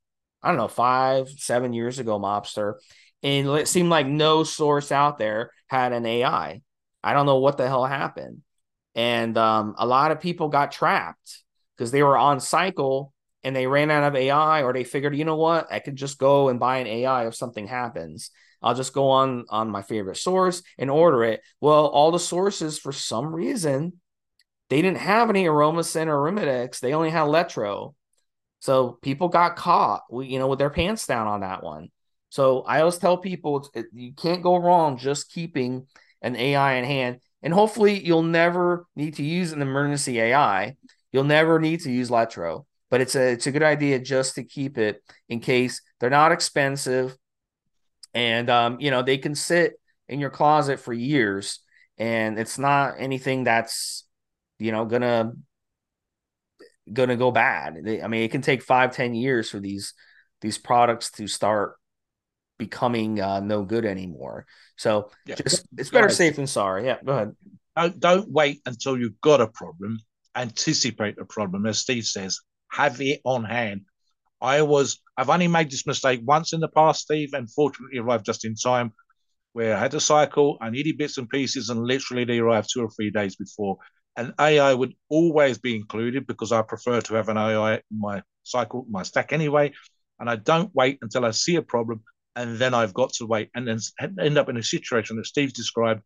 I 0.43 0.49
don't 0.49 0.57
know, 0.57 0.69
five, 0.69 1.29
seven 1.31 1.73
years 1.73 1.99
ago, 1.99 2.19
mobster, 2.19 2.75
and 3.23 3.49
it 3.49 3.69
seemed 3.69 3.91
like 3.91 4.07
no 4.07 4.45
source 4.45 4.93
out 4.93 5.19
there 5.19 5.51
had 5.67 5.93
an 5.93 6.07
AI. 6.07 6.63
I 7.03 7.13
don't 7.13 7.27
know 7.27 7.39
what 7.39 7.57
the 7.59 7.67
hell 7.67 7.85
happened, 7.85 8.43
and 8.95 9.37
um, 9.39 9.75
a 9.79 9.87
lot 9.87 10.11
of 10.11 10.21
people 10.21 10.49
got 10.49 10.73
trapped 10.73 11.43
because 11.77 11.91
they 11.91 12.03
were 12.03 12.19
on 12.19 12.41
cycle 12.41 13.13
and 13.45 13.55
they 13.55 13.67
ran 13.67 13.91
out 13.91 14.05
of 14.05 14.17
AI 14.17 14.63
or 14.63 14.73
they 14.73 14.85
figured, 14.85 15.17
you 15.17 15.25
know 15.25 15.37
what, 15.37 15.73
I 15.73 15.79
could 15.79 15.97
just 15.97 16.19
go 16.19 16.49
and 16.49 16.59
buy 16.59 16.79
an 16.79 16.87
AI 16.87 17.27
if 17.27 17.35
something 17.35 17.67
happens. 17.67 18.31
I'll 18.61 18.75
just 18.75 18.93
go 18.93 19.11
on 19.11 19.45
on 19.49 19.71
my 19.71 19.83
favorite 19.83 20.17
source 20.17 20.63
and 20.77 20.91
order 20.91 21.23
it. 21.25 21.43
Well, 21.61 21.87
all 21.87 22.11
the 22.11 22.19
sources 22.19 22.79
for 22.79 22.93
some 22.93 23.35
reason 23.35 23.93
they 24.69 24.83
didn't 24.83 24.99
have 24.99 25.31
any 25.31 25.45
Aromasin 25.45 26.09
or 26.09 26.31
Arimidex. 26.31 26.81
They 26.81 26.93
only 26.93 27.11
had 27.11 27.23
Letro. 27.23 27.95
So 28.61 28.99
people 29.03 29.29
got 29.29 29.57
caught, 29.57 30.03
you 30.11 30.39
know, 30.39 30.49
with 30.49 30.59
their 30.59 30.71
pants 30.71 31.07
down 31.07 31.27
on 31.27 31.41
that 31.41 31.63
one. 31.63 31.89
So 32.31 32.63
I 32.63 32.81
always 32.81 32.99
tell 32.99 33.17
people 33.17 33.69
you 33.93 34.13
can't 34.13 34.43
go 34.43 34.57
wrong 34.57 34.99
just 34.99 35.33
keeping 35.33 35.87
an 36.21 36.37
AI 36.37 36.75
in 36.75 36.85
hand. 36.85 37.21
And 37.43 37.55
hopefully 37.55 38.05
you'll 38.05 38.23
never 38.23 38.87
need 38.97 39.15
to 39.17 39.23
use 39.23 39.53
an 39.53 39.63
emergency 39.63 40.21
AI. 40.21 40.77
You'll 41.13 41.25
never 41.25 41.59
need 41.59 41.81
to 41.83 41.91
use 41.91 42.11
Letro, 42.11 42.67
but 42.91 43.01
it's 43.01 43.15
a 43.15 43.33
it's 43.33 43.47
a 43.47 43.53
good 43.53 43.63
idea 43.63 43.99
just 43.99 44.35
to 44.35 44.45
keep 44.45 44.77
it 44.77 45.03
in 45.29 45.41
case 45.41 45.81
they're 46.01 46.11
not 46.11 46.33
expensive, 46.33 47.17
and 48.13 48.51
um, 48.51 48.81
you 48.81 48.91
know 48.91 49.03
they 49.03 49.19
can 49.19 49.35
sit 49.35 49.75
in 50.09 50.21
your 50.21 50.31
closet 50.31 50.81
for 50.81 50.93
years, 50.93 51.61
and 51.97 52.39
it's 52.39 52.59
not 52.59 52.95
anything 52.99 53.45
that's 53.45 54.05
you 54.59 54.73
know 54.73 54.85
gonna 54.85 55.33
gonna 56.93 57.17
go 57.17 57.31
bad. 57.31 57.79
They, 57.83 58.03
I 58.03 58.09
mean, 58.09 58.23
it 58.23 58.31
can 58.31 58.43
take 58.43 58.63
five 58.63 58.95
ten 58.95 59.15
years 59.15 59.51
for 59.51 59.61
these 59.61 59.95
these 60.41 60.59
products 60.59 61.11
to 61.13 61.27
start 61.27 61.78
becoming 62.59 63.21
uh, 63.21 63.41
no 63.41 63.65
good 63.65 63.85
anymore. 63.85 64.47
So 64.77 65.11
yeah. 65.25 65.37
just 65.37 65.67
it's 65.77 65.91
better 65.91 66.09
safe 66.11 66.37
than 66.37 66.47
sorry. 66.47 66.87
Yeah, 66.87 66.99
go 67.05 67.13
ahead. 67.13 67.37
Don't, 67.77 68.01
don't 68.01 68.31
wait 68.31 68.61
until 68.67 68.99
you've 68.99 69.21
got 69.21 69.41
a 69.41 69.47
problem. 69.47 69.99
Anticipate 70.37 71.17
the 71.17 71.25
problem, 71.25 71.67
as 71.67 71.79
Steve 71.79 72.05
says. 72.05 72.41
Have 72.71 73.01
it 73.01 73.21
on 73.25 73.45
hand. 73.45 73.83
I 74.41 74.63
was 74.63 75.01
I've 75.17 75.31
only 75.31 75.49
made 75.49 75.71
this 75.71 75.87
mistake 75.87 76.21
once 76.25 76.53
in 76.53 76.61
the 76.61 76.69
past, 76.69 77.03
Steve, 77.03 77.31
and 77.33 77.51
fortunately 77.51 77.99
arrived 77.99 78.27
just 78.27 78.45
in 78.45 78.55
time. 78.55 78.93
Where 79.53 79.75
I 79.75 79.81
had 79.81 79.95
a 79.95 80.01
cycle, 80.01 80.59
I 80.61 80.71
needed 80.71 80.99
bits 80.99 81.19
and 81.19 81.29
pieces, 81.29 81.71
and 81.71 81.83
literally 81.83 82.25
they 82.25 82.39
arrived 82.39 82.69
two 82.73 82.83
or 82.83 82.91
three 82.91 83.11
days 83.11 83.35
before. 83.35 83.79
And 84.17 84.35
AI 84.39 84.75
would 84.75 84.95
always 85.09 85.59
be 85.59 85.75
included 85.75 86.27
because 86.27 86.53
I 86.53 86.63
prefer 86.63 87.01
to 87.01 87.15
have 87.15 87.29
an 87.29 87.39
AI 87.39 87.75
in 87.75 87.83
my 87.99 88.23
cycle, 88.43 88.85
my 88.91 89.03
stack 89.03 89.33
anyway. 89.33 89.73
And 90.21 90.29
I 90.29 90.37
don't 90.37 90.75
wait 90.75 90.99
until 91.03 91.25
I 91.25 91.31
see 91.31 91.57
a 91.57 91.63
problem 91.63 92.03
and 92.39 92.57
then 92.57 92.73
I've 92.73 92.95
got 92.95 93.13
to 93.15 93.27
wait 93.27 93.51
and 93.57 93.67
then 93.67 93.81
end 94.21 94.39
up 94.39 94.49
in 94.49 94.57
a 94.57 94.63
situation 94.63 95.17
that 95.17 95.27
Steve's 95.27 95.53
described 95.53 96.03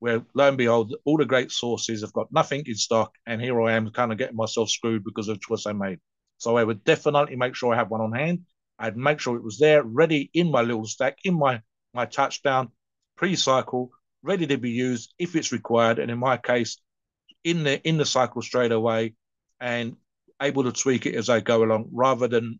where 0.00 0.20
lo 0.34 0.48
and 0.48 0.58
behold, 0.58 0.94
all 1.04 1.16
the 1.16 1.24
great 1.24 1.52
sources 1.52 2.00
have 2.00 2.12
got 2.12 2.30
nothing 2.32 2.64
in 2.66 2.74
stock, 2.74 3.12
and 3.24 3.40
here 3.40 3.62
I 3.62 3.74
am 3.74 3.90
kind 3.92 4.10
of 4.10 4.18
getting 4.18 4.36
myself 4.36 4.68
screwed 4.68 5.04
because 5.04 5.28
of 5.28 5.36
the 5.36 5.44
choice 5.48 5.64
I 5.64 5.72
made. 5.72 6.00
So 6.38 6.56
I 6.56 6.64
would 6.64 6.82
definitely 6.84 7.36
make 7.36 7.54
sure 7.54 7.72
I 7.72 7.76
have 7.76 7.88
one 7.88 8.00
on 8.00 8.12
hand. 8.12 8.40
I'd 8.80 8.96
make 8.96 9.20
sure 9.20 9.36
it 9.36 9.44
was 9.44 9.58
there, 9.58 9.84
ready 9.84 10.28
in 10.34 10.50
my 10.50 10.62
little 10.62 10.84
stack, 10.86 11.18
in 11.24 11.38
my 11.38 11.62
my 11.94 12.04
touchdown, 12.04 12.72
pre-cycle, 13.16 13.90
ready 14.22 14.46
to 14.48 14.58
be 14.58 14.70
used 14.70 15.14
if 15.18 15.36
it's 15.36 15.52
required, 15.52 16.00
and 16.00 16.10
in 16.10 16.18
my 16.18 16.36
case, 16.36 16.78
in 17.44 17.62
the 17.62 17.80
in 17.88 17.96
the 17.96 18.04
cycle 18.04 18.42
straight 18.42 18.72
away, 18.72 19.14
and 19.60 19.96
able 20.42 20.64
to 20.64 20.72
tweak 20.72 21.06
it 21.06 21.14
as 21.14 21.30
I 21.30 21.40
go 21.40 21.62
along, 21.62 21.90
rather 21.92 22.26
than 22.26 22.58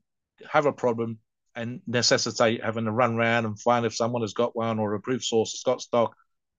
have 0.48 0.66
a 0.66 0.72
problem 0.72 1.18
and 1.56 1.80
necessitate 1.86 2.62
having 2.62 2.84
to 2.84 2.92
run 2.92 3.14
around 3.14 3.46
and 3.46 3.58
find 3.58 3.86
if 3.86 3.96
someone 3.96 4.22
has 4.22 4.34
got 4.34 4.54
one 4.54 4.78
or 4.78 4.92
a 4.92 4.98
approved 4.98 5.24
source 5.24 5.52
has 5.52 5.62
got 5.62 5.80
stock 5.80 6.14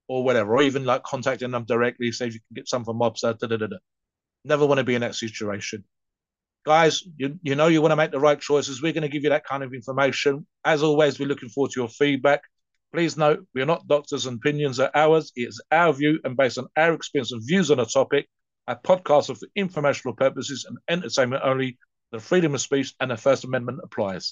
or 0.08 0.24
whatever, 0.24 0.56
or 0.56 0.64
even 0.64 0.86
like 0.86 1.04
contacting 1.04 1.52
them 1.52 1.66
directly, 1.66 2.12
say 2.12 2.28
if 2.28 2.34
you 2.34 2.40
can 2.40 2.56
get 2.56 2.68
some 2.68 2.84
from 2.84 3.00
Mobster. 3.00 3.38
Da, 3.38 3.48
da, 3.48 3.58
da, 3.58 3.68
da. 3.68 3.78
Never 4.44 4.66
want 4.66 4.80
to 4.80 4.84
be 4.84 4.96
in 4.96 5.02
that 5.02 5.16
situation. 5.16 5.84
Guys, 6.66 7.04
you, 7.18 7.40
you 7.44 7.56
know 7.56 7.68
you 7.68 7.82
want 7.82 7.92
to 7.92 7.98
make 7.98 8.12
the 8.12 8.20
right 8.20 8.40
choices. 8.40 8.82
We're 8.82 8.94
going 8.94 9.04
to 9.04 9.10
give 9.10 9.24
you 9.24 9.30
that 9.30 9.46
kind 9.46 9.64
of 9.64 9.74
information. 9.74 10.46
As 10.66 10.84
always, 10.84 11.20
we're 11.20 11.28
looking 11.28 11.50
forward 11.50 11.72
to 11.72 11.82
your 11.82 11.90
feedback. 11.90 12.42
Please 12.94 13.18
note, 13.18 13.46
we 13.54 13.62
are 13.62 13.66
not 13.66 13.88
doctors 13.88 14.26
and 14.26 14.38
opinions 14.38 14.80
are 14.80 14.92
ours. 14.96 15.32
It's 15.36 15.62
our 15.72 15.94
view 15.94 16.20
and 16.24 16.36
based 16.36 16.58
on 16.58 16.68
our 16.78 16.94
experience 16.94 17.32
and 17.32 17.46
views 17.46 17.70
on 17.70 17.80
a 17.80 17.86
topic. 17.86 18.28
Our 18.68 18.80
podcast 18.80 19.30
are 19.30 19.36
for 19.36 19.48
informational 19.56 20.16
purposes 20.16 20.66
and 20.68 20.78
entertainment 20.90 21.44
only. 21.44 21.78
The 22.12 22.20
freedom 22.20 22.56
of 22.56 22.62
speech 22.62 22.94
and 23.02 23.12
the 23.12 23.18
First 23.18 23.44
Amendment 23.44 23.80
applies. 23.84 24.26